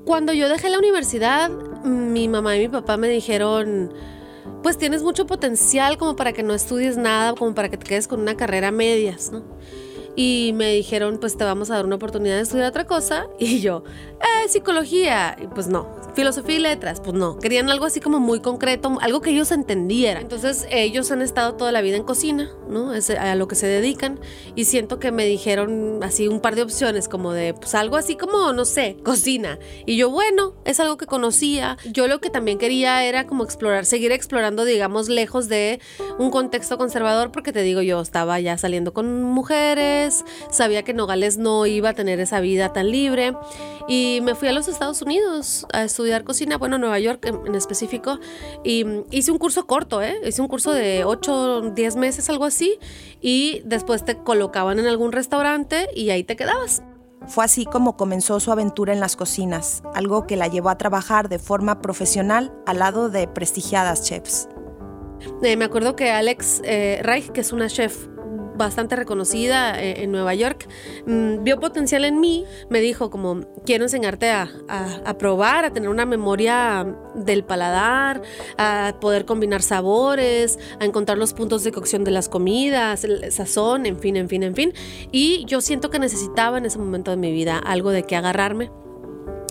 Cuando 0.06 0.34
yo 0.34 0.50
dejé 0.50 0.70
la 0.70 0.78
universidad, 0.78 1.50
mi 1.84 2.28
mamá 2.28 2.56
y 2.58 2.60
mi 2.60 2.68
papá 2.70 2.98
me 2.98 3.10
dijeron, 3.10 3.94
pues 4.62 4.78
tienes 4.78 5.04
mucho 5.04 5.26
potencial 5.26 5.98
como 5.98 6.16
para 6.16 6.34
que 6.34 6.44
no 6.44 6.54
estudies 6.54 6.98
nada, 6.98 7.34
como 7.34 7.54
para 7.54 7.70
que 7.70 7.78
te 7.78 7.86
quedes 7.86 8.08
con 8.08 8.20
una 8.20 8.36
carrera 8.36 8.72
medias, 8.72 9.32
¿no? 9.32 9.44
Y 10.16 10.52
me 10.56 10.72
dijeron, 10.74 11.18
pues 11.20 11.38
te 11.38 11.44
vamos 11.44 11.72
a 11.72 11.76
dar 11.76 11.86
una 11.86 11.96
oportunidad 11.96 12.36
de 12.36 12.42
estudiar 12.42 12.68
otra 12.68 12.86
cosa. 12.86 13.28
Y 13.40 13.60
yo, 13.60 13.84
eh, 14.20 14.48
psicología. 14.48 15.36
Y 15.42 15.48
pues 15.48 15.68
no, 15.68 15.88
filosofía 16.16 16.56
y 16.56 16.60
letras, 16.60 17.02
pues 17.02 17.14
no. 17.14 17.38
Querían 17.40 17.70
algo 17.70 17.86
así 17.86 18.00
como 18.00 18.20
muy 18.20 18.40
concreto, 18.40 18.98
algo 19.02 19.22
que 19.22 19.32
ellos 19.32 19.52
entendieran. 19.52 20.24
Entonces 20.24 20.66
ellos 20.70 21.12
han 21.12 21.22
estado 21.22 21.56
toda 21.56 21.72
la 21.72 21.82
vida 21.82 21.98
en 21.98 22.04
cocina, 22.04 22.50
¿no? 22.70 22.94
Es 22.94 23.10
a 23.10 23.36
lo 23.36 23.48
que 23.48 23.56
se 23.56 23.68
dedican. 23.68 24.20
Y 24.56 24.66
siento 24.66 25.00
que 25.00 25.12
me 25.12 25.26
dijeron 25.26 26.00
así 26.04 26.28
un 26.28 26.40
par 26.40 26.56
de 26.56 26.64
opciones, 26.64 27.08
como 27.10 27.34
de, 27.34 27.54
pues 27.54 27.76
algo 27.76 27.98
así 27.98 28.16
como, 28.16 28.54
no 28.54 28.66
sé, 28.66 28.98
cocina. 29.04 29.60
Y 29.86 29.98
yo, 29.98 30.10
bueno, 30.10 30.56
es 30.66 30.80
algo 30.80 30.98
que 30.98 31.06
conocía. 31.06 31.78
Yo 31.92 32.08
lo 32.08 32.20
que 32.20 32.30
también 32.30 32.58
quería 32.58 33.04
era 33.04 33.28
como 33.28 33.44
explorar, 33.44 33.86
seguir 33.86 34.12
explorando, 34.12 34.66
digamos, 34.66 35.10
lejos 35.10 35.50
de 35.50 35.80
un 36.18 36.32
contexto 36.32 36.78
conservador, 36.78 37.32
porque 37.32 37.52
te 37.52 37.62
digo, 37.62 37.82
yo 37.82 38.02
estaba 38.02 38.40
ya 38.40 38.58
saliendo 38.58 38.94
con 38.94 39.24
mujeres, 39.24 40.03
sabía 40.50 40.84
que 40.84 40.94
Nogales 40.94 41.38
no 41.38 41.66
iba 41.66 41.90
a 41.90 41.94
tener 41.94 42.20
esa 42.20 42.40
vida 42.40 42.74
tan 42.74 42.92
libre. 42.92 43.34
Y 43.88 44.20
me 44.24 44.36
fui 44.36 44.48
a 44.48 44.54
los 44.54 44.68
Estados 44.68 45.02
Unidos 45.02 45.68
a 45.74 45.84
estudiar 45.84 46.24
cocina, 46.24 46.58
bueno, 46.58 46.78
Nueva 46.78 47.00
York 47.00 47.26
en, 47.26 47.56
específico, 47.56 48.20
y 48.64 48.86
hice 49.12 49.32
un 49.32 49.38
curso 49.38 49.68
corto, 49.68 50.02
¿eh? 50.02 50.16
Hice 50.26 50.42
un 50.42 50.48
curso 50.48 50.72
de 50.72 51.04
8, 51.04 51.72
10 51.76 51.96
meses, 51.98 52.30
algo 52.30 52.46
así, 52.46 52.80
y 53.22 53.62
después 53.66 54.06
te 54.06 54.18
colocaban 54.18 54.80
en 54.80 54.88
algún 54.88 55.12
restaurante 55.12 55.90
y 55.96 56.12
ahí 56.12 56.24
te 56.24 56.36
quedabas. 56.36 56.84
Fue 57.28 57.46
así 57.46 57.66
como 57.66 57.96
comenzó 57.96 58.40
su 58.40 58.52
aventura 58.52 58.94
en 58.94 59.00
las 59.00 59.16
cocinas, 59.16 59.82
algo 59.94 60.28
que 60.28 60.36
la 60.36 60.48
llevó 60.48 60.70
a 60.70 60.78
trabajar 60.78 61.30
de 61.30 61.40
forma 61.40 61.82
profesional 61.82 62.54
al 62.66 62.80
lado 62.80 63.10
de 63.10 63.28
prestigiadas 63.28 64.04
chefs. 64.04 64.50
Eh, 65.42 65.56
me 65.56 65.66
acuerdo 65.66 65.96
que 65.96 66.12
Alex 66.12 66.62
eh, 66.66 67.00
Reich, 67.02 67.32
que 67.32 67.42
es 67.42 67.54
una 67.54 67.68
chef 67.68 68.08
bastante 68.56 68.96
reconocida 68.96 69.82
eh, 69.82 70.04
en 70.04 70.12
Nueva 70.12 70.34
York, 70.34 70.68
mm, 71.06 71.44
vio 71.44 71.60
potencial 71.60 72.06
en 72.06 72.20
mí, 72.20 72.46
me 72.70 72.82
dijo 72.82 73.10
como, 73.10 73.42
quiero 73.66 73.84
enseñarte 73.84 74.30
a, 74.30 74.50
a, 74.68 75.18
probar, 75.18 75.66
a 75.66 75.74
tener 75.74 75.90
una 75.90 76.06
memoria 76.06 76.86
del 77.16 77.44
paladar, 77.44 78.22
a 78.58 78.96
poder 79.00 79.26
combinar 79.26 79.62
sabores, 79.62 80.60
a 80.80 80.86
encontrar 80.86 81.18
los 81.18 81.34
puntos 81.34 81.64
de 81.64 81.72
cocción 81.72 82.04
de 82.04 82.12
las 82.12 82.30
comidas, 82.30 83.04
el 83.04 83.32
sazón, 83.32 83.86
en 83.86 84.00
fin, 84.00 84.18
en 84.18 84.30
fin, 84.30 84.44
en 84.44 84.56
fin. 84.56 84.74
Y 85.12 85.46
yo 85.46 85.62
siento 85.62 85.90
que 85.90 86.00
necesitaba 86.00 86.58
en 86.58 86.66
ese 86.66 86.80
momento 86.80 87.12
de 87.12 87.18
mi 87.18 87.32
vida 87.32 87.58
algo 87.58 87.92
de 87.92 88.04
que 88.04 88.16
agarrarme. 88.16 88.83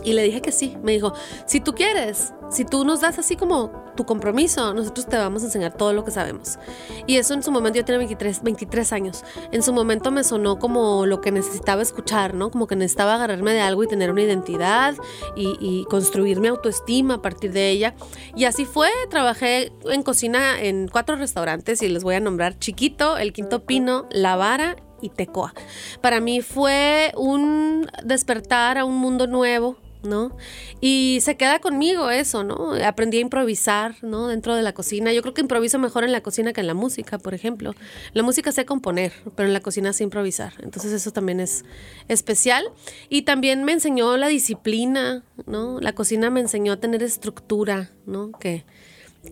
Y 0.04 0.12
le 0.14 0.22
dije 0.22 0.40
que 0.40 0.52
sí. 0.52 0.76
Me 0.82 0.92
dijo, 0.92 1.12
si 1.46 1.60
tú 1.60 1.74
quieres, 1.74 2.32
si 2.50 2.64
tú 2.64 2.84
nos 2.84 3.00
das 3.00 3.18
así 3.18 3.36
como 3.36 3.70
tu 3.96 4.04
compromiso, 4.04 4.74
nosotros 4.74 5.06
te 5.06 5.16
vamos 5.16 5.42
a 5.42 5.46
enseñar 5.46 5.74
todo 5.74 5.92
lo 5.92 6.04
que 6.04 6.10
sabemos. 6.10 6.58
Y 7.06 7.16
eso 7.16 7.34
en 7.34 7.42
su 7.42 7.50
momento, 7.50 7.78
yo 7.78 7.84
tenía 7.84 7.98
23, 7.98 8.42
23 8.42 8.92
años, 8.92 9.24
en 9.50 9.62
su 9.62 9.72
momento 9.72 10.10
me 10.10 10.24
sonó 10.24 10.58
como 10.58 11.06
lo 11.06 11.20
que 11.20 11.30
necesitaba 11.30 11.82
escuchar, 11.82 12.34
¿no? 12.34 12.50
Como 12.50 12.66
que 12.66 12.76
necesitaba 12.76 13.14
agarrarme 13.14 13.52
de 13.52 13.60
algo 13.60 13.84
y 13.84 13.88
tener 13.88 14.10
una 14.10 14.22
identidad 14.22 14.94
y, 15.36 15.56
y 15.60 15.84
construir 15.84 16.40
mi 16.40 16.48
autoestima 16.48 17.14
a 17.14 17.22
partir 17.22 17.52
de 17.52 17.70
ella. 17.70 17.94
Y 18.34 18.44
así 18.44 18.64
fue, 18.64 18.88
trabajé 19.10 19.72
en 19.84 20.02
cocina 20.02 20.60
en 20.60 20.88
cuatro 20.88 21.16
restaurantes 21.16 21.82
y 21.82 21.88
les 21.88 22.02
voy 22.02 22.16
a 22.16 22.20
nombrar 22.20 22.58
Chiquito, 22.58 23.18
El 23.18 23.32
Quinto 23.32 23.64
Pino, 23.64 24.06
La 24.10 24.36
Vara 24.36 24.76
y 25.02 25.10
Tecoa. 25.10 25.52
Para 26.00 26.20
mí 26.20 26.40
fue 26.40 27.12
un 27.16 27.88
despertar 28.04 28.78
a 28.78 28.84
un 28.84 28.96
mundo 28.96 29.26
nuevo, 29.26 29.76
¿no? 30.02 30.36
Y 30.80 31.18
se 31.22 31.36
queda 31.36 31.60
conmigo 31.60 32.10
eso, 32.10 32.44
¿no? 32.44 32.74
Aprendí 32.84 33.18
a 33.18 33.20
improvisar, 33.20 33.96
¿no? 34.02 34.28
Dentro 34.28 34.54
de 34.54 34.62
la 34.62 34.72
cocina. 34.72 35.12
Yo 35.12 35.22
creo 35.22 35.34
que 35.34 35.40
improviso 35.40 35.78
mejor 35.78 36.04
en 36.04 36.12
la 36.12 36.22
cocina 36.22 36.52
que 36.52 36.60
en 36.60 36.66
la 36.66 36.74
música, 36.74 37.18
por 37.18 37.34
ejemplo. 37.34 37.74
La 38.12 38.22
música 38.22 38.52
sé 38.52 38.64
componer, 38.64 39.12
pero 39.36 39.46
en 39.48 39.52
la 39.52 39.60
cocina 39.60 39.92
sé 39.92 40.04
improvisar. 40.04 40.54
Entonces 40.62 40.92
eso 40.92 41.10
también 41.12 41.40
es 41.40 41.64
especial. 42.08 42.64
Y 43.08 43.22
también 43.22 43.64
me 43.64 43.72
enseñó 43.72 44.16
la 44.16 44.28
disciplina, 44.28 45.24
¿no? 45.46 45.80
La 45.80 45.94
cocina 45.94 46.30
me 46.30 46.40
enseñó 46.40 46.72
a 46.72 46.76
tener 46.76 47.02
estructura, 47.02 47.90
¿no? 48.06 48.32
Que, 48.32 48.64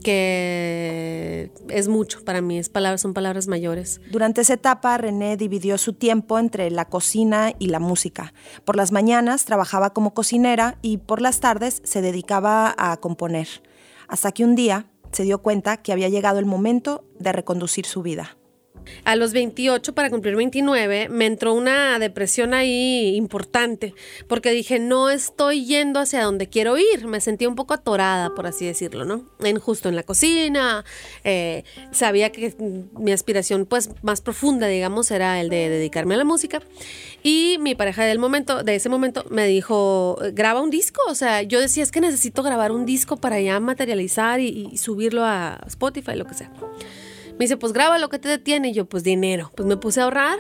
que 0.03 1.53
es 1.69 1.89
mucho 1.89 2.25
para 2.25 2.41
mí, 2.41 2.59
es 2.59 2.69
palabras, 2.69 3.01
son 3.01 3.15
palabras 3.15 3.49
mayores. 3.49 4.01
Durante 4.11 4.41
esa 4.41 4.55
etapa, 4.55 4.97
René 4.99 5.37
dividió 5.37 5.79
su 5.79 5.93
tiempo 5.93 6.39
entre 6.39 6.71
la 6.71 6.85
cocina 6.87 7.53
y 7.59 7.67
la 7.67 7.81
música. 7.81 8.33
Por 8.65 8.77
las 8.77 8.93
mañanas 8.93 9.45
trabajaba 9.45 9.93
como 9.93 10.15
cocinera 10.15 10.79
y 10.83 10.99
por 10.99 11.21
las 11.21 11.41
tardes 11.41 11.83
se 11.85 12.03
dedicaba 12.03 12.75
a 12.79 12.97
componer. 12.99 13.49
Hasta 14.09 14.33
que 14.33 14.45
un 14.45 14.55
día 14.55 14.87
se 15.13 15.25
dio 15.25 15.43
cuenta 15.43 15.77
que 15.79 15.93
había 15.93 16.09
llegado 16.09 16.39
el 16.39 16.47
momento 16.47 17.05
de 17.19 17.33
reconducir 17.33 17.87
su 17.87 18.03
vida. 18.03 18.37
A 19.05 19.17
los 19.17 19.33
28 19.33 19.95
para 19.95 20.11
cumplir 20.11 20.37
29 20.37 21.09
me 21.09 21.27
entró 21.27 21.55
una 21.55 21.99
depresión 21.99 22.55
ahí 22.55 23.15
importante 23.17 23.95
porque 24.29 24.51
dije 24.51 24.79
no 24.79 25.11
estoy 25.11 25.65
yendo 25.65 26.01
hacia 26.01 26.25
donde 26.25 26.49
quiero 26.49 26.77
ir. 26.79 27.07
Me 27.07 27.21
sentía 27.21 27.49
un 27.49 27.55
poco 27.55 27.75
atorada, 27.75 28.35
por 28.35 28.47
así 28.47 28.67
decirlo, 28.67 29.05
¿no? 29.05 29.25
En, 29.41 29.59
justo 29.59 29.89
en 29.89 29.97
la 29.97 30.03
cocina. 30.03 30.85
Eh, 31.25 31.65
sabía 31.93 32.31
que 32.31 32.55
mi 32.99 33.13
aspiración 33.13 33.67
pues 33.67 33.91
más 34.03 34.21
profunda, 34.21 34.67
digamos, 34.67 35.11
era 35.11 35.41
el 35.41 35.49
de 35.49 35.69
dedicarme 35.69 36.15
a 36.15 36.19
la 36.19 36.25
música. 36.25 36.61
Y 37.23 37.59
mi 37.61 37.75
pareja 37.75 38.05
del 38.05 38.19
momento, 38.19 38.63
de 38.63 38.75
ese 38.75 38.89
momento 38.89 39.25
me 39.31 39.47
dijo, 39.47 40.19
graba 40.33 40.61
un 40.61 40.71
disco. 40.71 41.01
O 41.09 41.15
sea, 41.15 41.43
yo 41.43 41.61
decía 41.61 41.83
es 41.83 41.93
que 41.93 42.01
necesito 42.01 42.43
grabar 42.43 42.73
un 42.73 42.87
disco 42.87 43.17
para 43.17 43.41
ya 43.41 43.61
materializar 43.61 44.41
y, 44.41 44.69
y 44.73 44.77
subirlo 44.79 45.25
a 45.25 45.61
Spotify, 45.67 46.17
lo 46.17 46.27
que 46.27 46.35
sea. 46.35 46.51
Me 47.41 47.45
dice, 47.45 47.57
pues 47.57 47.73
graba 47.73 47.97
lo 47.97 48.11
que 48.11 48.19
te 48.19 48.29
detiene. 48.29 48.69
Y 48.69 48.75
yo, 48.75 48.85
pues 48.85 49.03
dinero. 49.03 49.51
Pues 49.57 49.67
me 49.67 49.79
puse 49.79 50.03
a 50.03 50.05
ahorrar. 50.05 50.39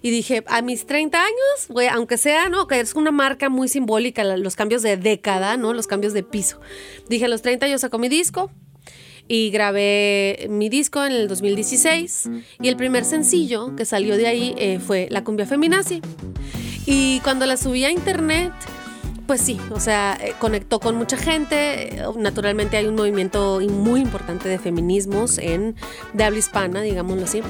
Y 0.00 0.10
dije, 0.10 0.44
a 0.46 0.62
mis 0.62 0.86
30 0.86 1.18
años, 1.20 1.66
güey, 1.68 1.88
aunque 1.88 2.18
sea, 2.18 2.48
¿no? 2.48 2.68
Que 2.68 2.78
es 2.78 2.94
una 2.94 3.10
marca 3.10 3.48
muy 3.48 3.66
simbólica, 3.66 4.22
los 4.22 4.54
cambios 4.54 4.82
de 4.82 4.96
década, 4.96 5.56
¿no? 5.56 5.74
Los 5.74 5.88
cambios 5.88 6.12
de 6.12 6.22
piso. 6.22 6.60
Dije, 7.08 7.24
a 7.24 7.28
los 7.28 7.42
30 7.42 7.66
yo 7.66 7.78
saco 7.78 7.98
mi 7.98 8.08
disco 8.08 8.48
y 9.26 9.50
grabé 9.50 10.46
mi 10.48 10.68
disco 10.68 11.04
en 11.04 11.10
el 11.10 11.26
2016 11.26 12.30
y 12.62 12.68
el 12.68 12.76
primer 12.76 13.04
sencillo 13.04 13.74
que 13.74 13.84
salió 13.84 14.16
de 14.16 14.28
ahí 14.28 14.54
eh, 14.56 14.78
fue 14.78 15.08
La 15.10 15.24
cumbia 15.24 15.46
feminazi. 15.46 16.00
Y 16.86 17.18
cuando 17.24 17.44
la 17.44 17.56
subí 17.56 17.84
a 17.84 17.90
internet, 17.90 18.52
pues 19.30 19.42
sí, 19.42 19.60
o 19.70 19.78
sea, 19.78 20.18
eh, 20.20 20.34
conectó 20.40 20.80
con 20.80 20.96
mucha 20.96 21.16
gente. 21.16 22.02
Naturalmente 22.16 22.76
hay 22.76 22.86
un 22.86 22.96
movimiento 22.96 23.60
muy 23.60 24.00
importante 24.00 24.48
de 24.48 24.58
feminismos 24.58 25.38
en, 25.38 25.76
de 26.14 26.24
habla 26.24 26.40
hispana, 26.40 26.80
digámoslo 26.80 27.22
así. 27.22 27.40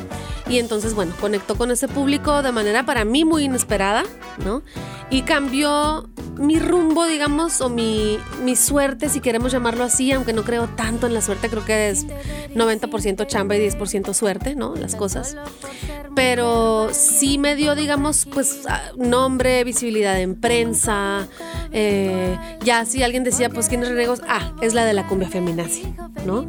Y 0.46 0.58
entonces, 0.58 0.92
bueno, 0.92 1.14
conectó 1.18 1.56
con 1.56 1.70
ese 1.70 1.88
público 1.88 2.42
de 2.42 2.52
manera 2.52 2.84
para 2.84 3.06
mí 3.06 3.24
muy 3.24 3.44
inesperada, 3.44 4.02
¿no? 4.44 4.62
Y 5.08 5.22
cambió 5.22 6.06
mi 6.36 6.58
rumbo, 6.58 7.06
digamos, 7.06 7.62
o 7.62 7.68
mi, 7.70 8.18
mi 8.42 8.56
suerte, 8.56 9.08
si 9.08 9.20
queremos 9.20 9.52
llamarlo 9.52 9.84
así, 9.84 10.12
aunque 10.12 10.32
no 10.32 10.42
creo 10.42 10.68
tanto 10.68 11.06
en 11.06 11.14
la 11.14 11.22
suerte, 11.22 11.48
creo 11.48 11.64
que 11.64 11.90
es 11.90 12.06
90% 12.54 13.26
chamba 13.26 13.56
y 13.56 13.68
10% 13.68 14.12
suerte, 14.12 14.54
¿no? 14.54 14.74
Las 14.74 14.96
cosas. 14.96 15.36
Pero 16.14 16.88
sí 16.92 17.38
me 17.38 17.56
dio, 17.56 17.74
digamos, 17.74 18.26
pues 18.32 18.62
nombre, 18.96 19.62
visibilidad 19.64 20.18
en 20.20 20.34
prensa, 20.40 21.28
eh, 21.72 22.36
ya 22.64 22.84
si 22.84 23.02
alguien 23.02 23.24
decía, 23.24 23.48
pues, 23.50 23.68
¿quién 23.68 23.82
es 23.82 23.88
Renegos? 23.88 24.22
Ah, 24.28 24.52
es 24.60 24.74
la 24.74 24.84
de 24.84 24.92
la 24.92 25.06
cumbia 25.06 25.28
feminazi, 25.28 25.94
¿no? 26.26 26.46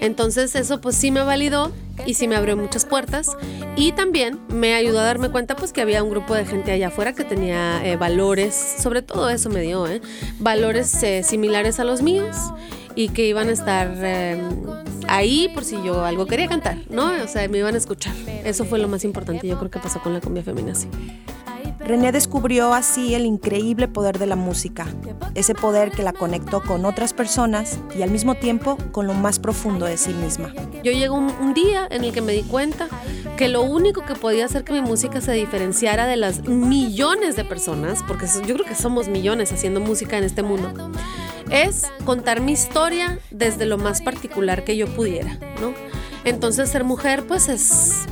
Entonces 0.00 0.54
eso 0.54 0.80
pues 0.80 0.96
sí 0.96 1.10
me 1.10 1.22
validó 1.22 1.72
y 2.04 2.14
sí 2.14 2.28
me 2.28 2.36
abrió 2.36 2.56
muchas 2.56 2.84
puertas 2.84 3.36
y 3.76 3.92
también 3.92 4.38
me 4.48 4.74
ayudó 4.74 5.00
a 5.00 5.04
darme 5.04 5.30
cuenta 5.30 5.56
pues 5.56 5.72
que 5.72 5.80
había 5.80 6.02
un 6.02 6.10
grupo 6.10 6.34
de 6.34 6.44
gente 6.44 6.72
allá 6.72 6.88
afuera 6.88 7.12
que 7.14 7.24
tenía 7.24 7.84
eh, 7.84 7.96
valores, 7.96 8.54
sobre 8.54 9.02
todo 9.02 9.30
eso 9.30 9.48
me 9.48 9.62
dio, 9.62 9.86
¿eh? 9.86 10.00
valores 10.38 11.02
eh, 11.02 11.22
similares 11.22 11.80
a 11.80 11.84
los 11.84 12.02
míos 12.02 12.36
y 12.94 13.08
que 13.08 13.26
iban 13.26 13.48
a 13.48 13.52
estar 13.52 13.92
em, 14.04 14.40
ahí 15.08 15.50
por 15.54 15.64
si 15.64 15.76
yo 15.82 16.04
algo 16.04 16.26
quería 16.26 16.48
cantar, 16.48 16.78
¿no? 16.88 17.12
O 17.22 17.28
sea, 17.28 17.46
me 17.48 17.58
iban 17.58 17.74
a 17.74 17.78
escuchar. 17.78 18.14
Eso 18.44 18.64
fue 18.64 18.78
lo 18.78 18.88
más 18.88 19.04
importante, 19.04 19.46
yo 19.46 19.58
creo 19.58 19.70
que 19.70 19.78
pasó 19.78 20.00
con 20.00 20.14
la 20.14 20.20
cumbia 20.20 20.42
feminazi. 20.42 20.88
René 21.86 22.10
descubrió 22.10 22.74
así 22.74 23.14
el 23.14 23.24
increíble 23.26 23.86
poder 23.86 24.18
de 24.18 24.26
la 24.26 24.34
música, 24.34 24.88
ese 25.36 25.54
poder 25.54 25.92
que 25.92 26.02
la 26.02 26.12
conectó 26.12 26.60
con 26.60 26.84
otras 26.84 27.12
personas 27.12 27.78
y 27.96 28.02
al 28.02 28.10
mismo 28.10 28.34
tiempo 28.34 28.76
con 28.90 29.06
lo 29.06 29.14
más 29.14 29.38
profundo 29.38 29.86
de 29.86 29.96
sí 29.96 30.12
misma. 30.12 30.52
Yo 30.82 30.90
llegó 30.90 31.14
un, 31.14 31.54
día 31.54 31.86
en 31.88 32.02
el 32.02 32.12
que 32.12 32.20
me 32.20 32.32
di 32.32 32.42
cuenta 32.42 32.88
que 33.36 33.48
lo 33.48 33.62
único 33.62 34.04
que 34.04 34.16
podía 34.16 34.46
hacer 34.46 34.64
que 34.64 34.72
mi 34.72 34.80
música 34.80 35.20
se 35.20 35.30
diferenciara 35.30 36.08
de 36.08 36.16
las 36.16 36.42
millones 36.48 37.36
de 37.36 37.44
personas, 37.44 38.02
porque 38.08 38.26
yo 38.44 38.54
creo 38.54 38.66
que 38.66 38.74
somos 38.74 39.06
millones 39.06 39.52
haciendo 39.52 39.78
música 39.78 40.18
en 40.18 40.24
este 40.24 40.42
mundo, 40.42 40.90
es 41.50 41.86
contar 42.04 42.40
mi 42.40 42.50
historia 42.50 43.20
desde 43.30 43.64
lo 43.64 43.78
más 43.78 44.02
particular 44.02 44.64
que 44.64 44.76
yo 44.76 44.88
pudiera, 44.88 45.38
¿no? 45.60 45.72
Entonces 46.24 46.68
ser 46.68 46.82
mujer 46.82 47.24
pues 47.28 47.48
es 47.48 48.06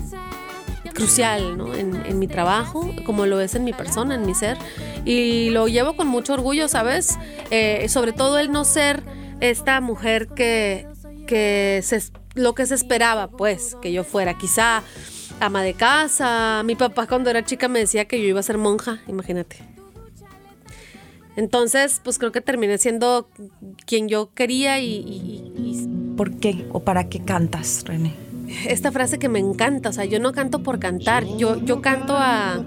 crucial 0.94 1.58
¿no? 1.58 1.74
en, 1.74 2.18
mi 2.18 2.26
trabajo, 2.26 2.90
como 3.04 3.26
lo 3.26 3.40
es 3.40 3.54
en 3.54 3.64
mi 3.64 3.72
persona, 3.72 4.14
en 4.14 4.24
mi 4.24 4.34
ser. 4.34 4.56
Y 5.04 5.50
lo 5.50 5.68
llevo 5.68 5.96
con 5.96 6.08
mucho 6.08 6.32
orgullo, 6.32 6.68
¿sabes? 6.68 7.18
Eh, 7.50 7.86
sobre 7.88 8.12
todo 8.12 8.38
el 8.38 8.50
no 8.50 8.64
ser 8.64 9.02
esta 9.40 9.80
mujer 9.80 10.28
que, 10.28 10.86
que 11.26 11.80
se, 11.82 12.02
lo 12.34 12.54
que 12.54 12.64
se 12.64 12.74
esperaba, 12.74 13.28
pues, 13.28 13.76
que 13.82 13.92
yo 13.92 14.04
fuera. 14.04 14.38
Quizá 14.38 14.82
ama 15.40 15.62
de 15.62 15.74
casa. 15.74 16.62
Mi 16.64 16.76
papá 16.76 17.06
cuando 17.06 17.28
era 17.28 17.44
chica 17.44 17.68
me 17.68 17.80
decía 17.80 18.06
que 18.06 18.20
yo 18.20 18.26
iba 18.26 18.40
a 18.40 18.44
ser 18.44 18.56
monja, 18.56 19.00
imagínate. 19.06 19.58
Entonces, 21.36 22.00
pues 22.04 22.18
creo 22.18 22.30
que 22.30 22.40
terminé 22.40 22.78
siendo 22.78 23.28
quien 23.86 24.08
yo 24.08 24.32
quería 24.34 24.78
y, 24.78 24.86
y... 24.86 25.88
¿Por 26.16 26.38
qué 26.38 26.64
o 26.70 26.80
para 26.80 27.08
qué 27.08 27.24
cantas, 27.24 27.82
René? 27.84 28.23
Esta 28.66 28.92
frase 28.92 29.18
que 29.18 29.28
me 29.28 29.38
encanta, 29.38 29.88
o 29.88 29.92
sea, 29.92 30.04
yo 30.04 30.20
no 30.20 30.32
canto 30.32 30.62
por 30.62 30.78
cantar, 30.78 31.24
yo, 31.36 31.56
yo 31.64 31.80
canto 31.80 32.14
a... 32.16 32.64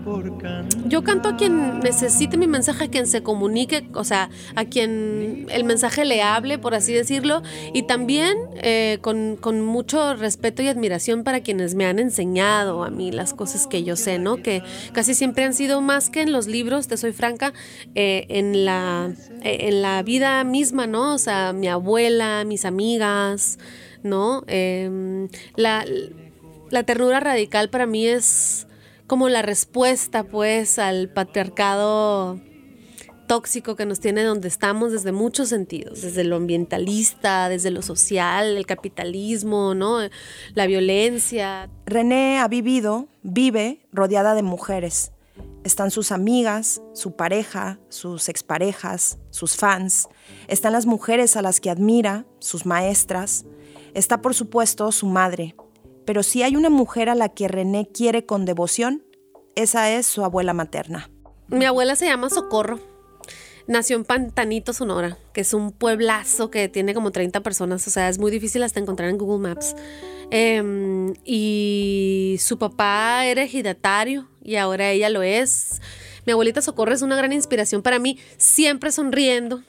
Yo 0.86 1.04
canto 1.04 1.30
a 1.30 1.38
quien 1.38 1.80
necesite 1.80 2.38
mi 2.38 2.48
mensaje, 2.48 2.86
a 2.86 2.88
quien 2.90 3.08
se 3.08 3.22
comunique, 3.22 3.90
o 3.94 4.04
sea, 4.04 4.30
a 4.56 4.66
quien 4.66 5.48
el 5.50 5.64
mensaje 5.64 6.06
le 6.06 6.22
hable, 6.22 6.58
por 6.58 6.76
así 6.76 6.94
decirlo, 6.94 7.42
y 7.74 7.84
también 7.84 8.38
eh, 8.56 9.00
con, 9.02 9.38
mucho 9.66 10.16
respeto 10.16 10.62
y 10.62 10.68
admiración 10.68 11.24
para 11.24 11.42
quienes 11.42 11.76
me 11.76 11.86
han 11.86 12.00
enseñado 12.00 12.84
a 12.84 12.90
mí 12.90 13.12
las 13.12 13.34
cosas 13.34 13.68
que 13.68 13.84
yo 13.84 13.96
sé, 13.96 14.20
¿no? 14.20 14.38
Que 14.38 14.64
casi 14.94 15.14
siempre 15.14 15.44
han 15.44 15.54
sido 15.54 15.82
más 15.82 16.10
que 16.10 16.22
en 16.22 16.32
los 16.32 16.48
libros, 16.48 16.88
te 16.88 16.98
soy 16.98 17.12
franca, 17.12 17.54
eh, 17.96 18.26
en, 18.30 18.66
la, 18.66 19.12
eh, 19.44 19.68
en 19.68 19.82
la 19.82 20.04
vida 20.04 20.44
misma, 20.44 20.88
¿no? 20.88 21.14
O 21.14 21.18
sea, 21.18 21.54
mi 21.54 21.68
abuela, 21.68 22.44
mis 22.46 22.66
amigas, 22.66 23.58
¿no? 24.08 24.44
Em, 24.48 25.28
la, 25.56 25.86
ternura 26.86 27.20
radical 27.20 27.70
para 27.70 27.86
mí 27.86 28.08
es 28.08 28.68
como 29.06 29.30
la 29.30 29.42
respuesta, 29.42 30.24
pues, 30.24 30.80
al 30.80 31.10
patriarcado 31.10 32.42
tóxico 33.28 33.76
que 33.76 33.86
nos 33.86 34.00
tiene 34.00 34.24
donde 34.24 34.48
estamos 34.48 34.92
desde 34.92 35.12
muchos 35.12 35.50
sentidos, 35.50 36.02
desde 36.02 36.24
lo 36.24 36.38
ambientalista, 36.38 37.50
desde 37.50 37.72
lo 37.72 37.82
social, 37.82 38.58
el 38.58 38.66
capitalismo, 38.66 39.76
¿no? 39.76 40.00
La 40.56 40.66
violencia. 40.66 41.70
René 41.86 42.40
ha 42.40 42.48
vivido, 42.48 43.08
vive 43.22 43.86
rodeada 43.92 44.34
de 44.34 44.44
mujeres. 44.44 45.12
Están 45.64 45.92
sus 45.92 46.14
amigas, 46.14 46.82
su 46.94 47.16
pareja, 47.16 47.80
sus 47.90 48.30
exparejas, 48.30 49.20
sus 49.32 49.58
fans. 49.58 50.08
Están 50.48 50.72
las 50.72 50.86
mujeres 50.86 51.36
a 51.36 51.42
las 51.42 51.60
que 51.60 51.70
admira, 51.70 52.26
sus 52.40 52.66
maestras, 52.66 53.46
Está 53.94 54.22
por 54.22 54.34
supuesto 54.34 54.92
su 54.92 55.08
madre, 55.08 55.56
pero 56.06 56.24
si 56.24 56.44
hay 56.44 56.56
una 56.56 56.70
mujer 56.70 57.10
a 57.10 57.16
la 57.16 57.30
que 57.30 57.48
René 57.48 57.90
quiere 57.92 58.26
con 58.26 58.46
devoción, 58.46 59.04
esa 59.56 59.92
es 59.92 60.06
su 60.06 60.24
abuela 60.24 60.54
materna. 60.54 61.10
Mi 61.48 61.66
abuela 61.66 61.96
se 61.96 62.06
llama 62.06 62.30
Socorro. 62.30 62.80
Nació 63.68 63.98
en 63.98 64.06
Pantanito, 64.06 64.72
Sonora, 64.72 65.18
que 65.34 65.42
es 65.42 65.54
un 65.54 65.72
pueblazo 65.74 66.50
que 66.50 66.70
tiene 66.70 66.94
como 66.94 67.12
30 67.12 67.42
personas, 67.42 67.86
o 67.86 67.90
sea, 67.90 68.08
es 68.08 68.18
muy 68.18 68.32
difícil 68.32 68.64
hasta 68.64 68.80
encontrar 68.80 69.10
en 69.10 69.18
Google 69.18 69.50
Maps. 69.50 69.76
Em, 70.32 71.14
y 71.26 72.38
su 72.40 72.58
papá 72.58 73.26
era 73.26 73.44
ejidatario 73.44 74.28
y 74.42 74.56
ahora 74.56 74.92
ella 74.92 75.10
lo 75.10 75.22
es. 75.24 75.82
Mi 76.26 76.32
abuelita 76.32 76.62
Socorro 76.62 76.94
es 76.94 77.02
una 77.02 77.18
gran 77.18 77.34
inspiración 77.34 77.82
para 77.82 78.00
mí, 78.00 78.18
siempre 78.38 78.92
sonriendo, 78.92 79.64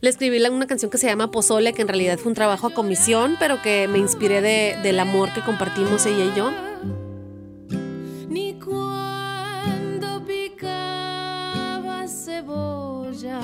le 0.00 0.10
escribí 0.10 0.40
una 0.46 0.66
canción 0.66 0.90
que 0.90 0.98
se 0.98 1.06
llama 1.06 1.30
Pozole, 1.30 1.72
que 1.72 1.82
en 1.82 1.88
realidad 1.88 2.18
fue 2.18 2.30
un 2.30 2.34
trabajo 2.34 2.66
a 2.68 2.74
comisión, 2.74 3.36
pero 3.38 3.62
que 3.62 3.88
me 3.88 3.98
inspiré 3.98 4.40
del 4.40 4.98
amor 4.98 5.32
que 5.32 5.40
compartimos 5.42 6.06
ella 6.06 6.24
y 6.24 6.36
yo. 6.36 6.50
Ni 8.28 8.54
cuando 8.54 10.24
picaba 10.24 12.06
cebolla. 12.06 13.40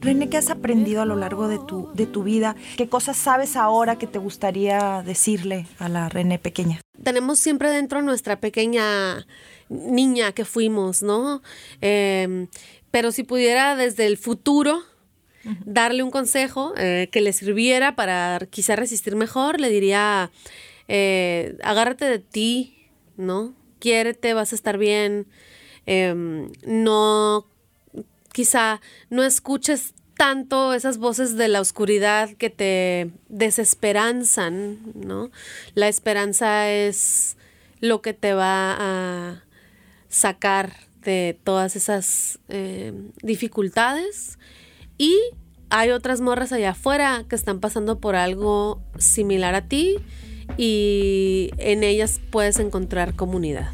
René, 0.00 0.30
¿qué 0.30 0.38
has 0.38 0.48
aprendido 0.50 1.02
a 1.02 1.04
lo 1.04 1.16
largo 1.16 1.48
de 1.48 1.58
tu, 1.58 1.90
de 1.94 2.06
tu 2.06 2.22
vida? 2.22 2.56
¿Qué 2.76 2.88
cosas 2.88 3.16
sabes 3.16 3.56
ahora 3.56 3.96
que 3.98 4.06
te 4.06 4.18
gustaría 4.18 5.02
decirle 5.04 5.66
a 5.78 5.88
la 5.88 6.08
René 6.08 6.38
pequeña? 6.38 6.80
Tenemos 7.02 7.38
siempre 7.38 7.70
dentro 7.70 8.00
nuestra 8.00 8.40
pequeña 8.40 9.26
niña 9.68 10.32
que 10.32 10.44
fuimos, 10.44 11.02
¿no? 11.02 11.42
Eh, 11.80 12.48
pero 12.90 13.12
si 13.12 13.22
pudiera 13.22 13.76
desde 13.76 14.06
el 14.06 14.16
futuro 14.16 14.82
darle 15.64 16.02
un 16.02 16.10
consejo 16.10 16.74
eh, 16.76 17.08
que 17.10 17.20
le 17.20 17.32
sirviera 17.32 17.96
para 17.96 18.40
quizá 18.50 18.76
resistir 18.76 19.16
mejor, 19.16 19.60
le 19.60 19.70
diría, 19.70 20.30
eh, 20.88 21.56
agárrate 21.62 22.04
de 22.04 22.18
ti, 22.18 22.88
¿no? 23.16 23.54
Quiérete, 23.78 24.34
vas 24.34 24.52
a 24.52 24.56
estar 24.56 24.76
bien. 24.76 25.26
Em, 25.86 26.52
no, 26.66 27.46
quizá 28.32 28.80
no 29.08 29.22
escuches 29.24 29.94
tanto 30.16 30.74
esas 30.74 30.98
voces 30.98 31.36
de 31.36 31.48
la 31.48 31.62
oscuridad 31.62 32.30
que 32.34 32.50
te 32.50 33.10
desesperanzan, 33.28 34.78
¿no? 34.94 35.30
La 35.74 35.88
esperanza 35.88 36.70
es 36.70 37.38
lo 37.80 38.02
que 38.02 38.12
te 38.12 38.34
va 38.34 38.76
a 38.78 39.44
sacar 40.10 40.89
de 41.02 41.38
todas 41.44 41.76
esas 41.76 42.38
eh, 42.48 42.92
dificultades 43.22 44.38
y 44.98 45.16
hay 45.70 45.90
otras 45.90 46.20
morras 46.20 46.52
allá 46.52 46.70
afuera 46.70 47.24
que 47.28 47.36
están 47.36 47.60
pasando 47.60 48.00
por 48.00 48.16
algo 48.16 48.82
similar 48.98 49.54
a 49.54 49.68
ti 49.68 49.96
y 50.56 51.50
en 51.58 51.84
ellas 51.84 52.20
puedes 52.30 52.58
encontrar 52.58 53.14
comunidad. 53.14 53.72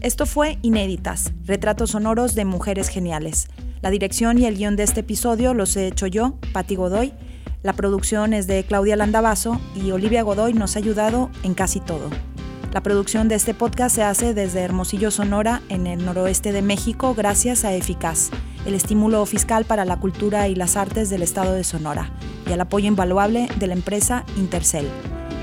Esto 0.00 0.26
fue 0.26 0.58
Inéditas, 0.62 1.32
retratos 1.44 1.90
sonoros 1.90 2.34
de 2.34 2.44
mujeres 2.44 2.88
geniales. 2.88 3.48
La 3.80 3.90
dirección 3.90 4.38
y 4.38 4.46
el 4.46 4.56
guion 4.56 4.76
de 4.76 4.82
este 4.82 5.00
episodio 5.00 5.54
los 5.54 5.76
he 5.76 5.86
hecho 5.86 6.06
yo, 6.06 6.38
Patti 6.52 6.76
Godoy. 6.76 7.14
La 7.62 7.72
producción 7.72 8.34
es 8.34 8.46
de 8.46 8.64
Claudia 8.64 8.96
Landavaso 8.96 9.60
y 9.74 9.90
Olivia 9.90 10.22
Godoy 10.22 10.52
nos 10.52 10.76
ha 10.76 10.78
ayudado 10.78 11.30
en 11.42 11.54
casi 11.54 11.80
todo. 11.80 12.10
La 12.74 12.82
producción 12.82 13.28
de 13.28 13.36
este 13.36 13.54
podcast 13.54 13.94
se 13.94 14.02
hace 14.02 14.34
desde 14.34 14.62
Hermosillo, 14.62 15.12
Sonora, 15.12 15.62
en 15.68 15.86
el 15.86 16.04
noroeste 16.04 16.50
de 16.50 16.60
México, 16.60 17.14
gracias 17.14 17.64
a 17.64 17.72
Eficaz, 17.72 18.30
el 18.66 18.74
estímulo 18.74 19.24
fiscal 19.26 19.64
para 19.64 19.84
la 19.84 20.00
cultura 20.00 20.48
y 20.48 20.56
las 20.56 20.76
artes 20.76 21.08
del 21.08 21.22
estado 21.22 21.52
de 21.52 21.62
Sonora, 21.62 22.10
y 22.48 22.52
al 22.52 22.60
apoyo 22.60 22.88
invaluable 22.88 23.46
de 23.60 23.68
la 23.68 23.74
empresa 23.74 24.24
Intercel. 24.36 24.88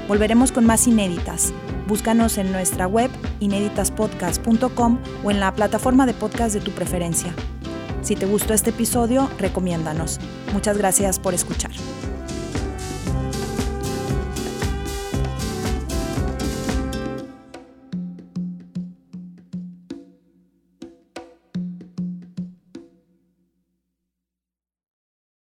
Volveremos 0.10 0.52
con 0.52 0.66
más 0.66 0.86
inéditas. 0.88 1.54
Búscanos 1.88 2.38
en 2.38 2.52
nuestra 2.52 2.86
web 2.86 3.10
inéditaspodcast.com 3.40 5.00
o 5.24 5.32
en 5.32 5.40
la 5.40 5.54
plataforma 5.54 6.06
de 6.06 6.14
podcast 6.14 6.54
de 6.54 6.60
tu 6.60 6.72
preferencia. 6.72 7.34
Si 8.02 8.18
te 8.18 8.26
gustó 8.26 8.54
este 8.54 8.72
episodio, 8.72 9.30
recomiéndanos. 9.40 10.20
Muchas 10.52 10.78
gracias 10.78 11.18
por 11.18 11.34
escuchar. 11.34 11.72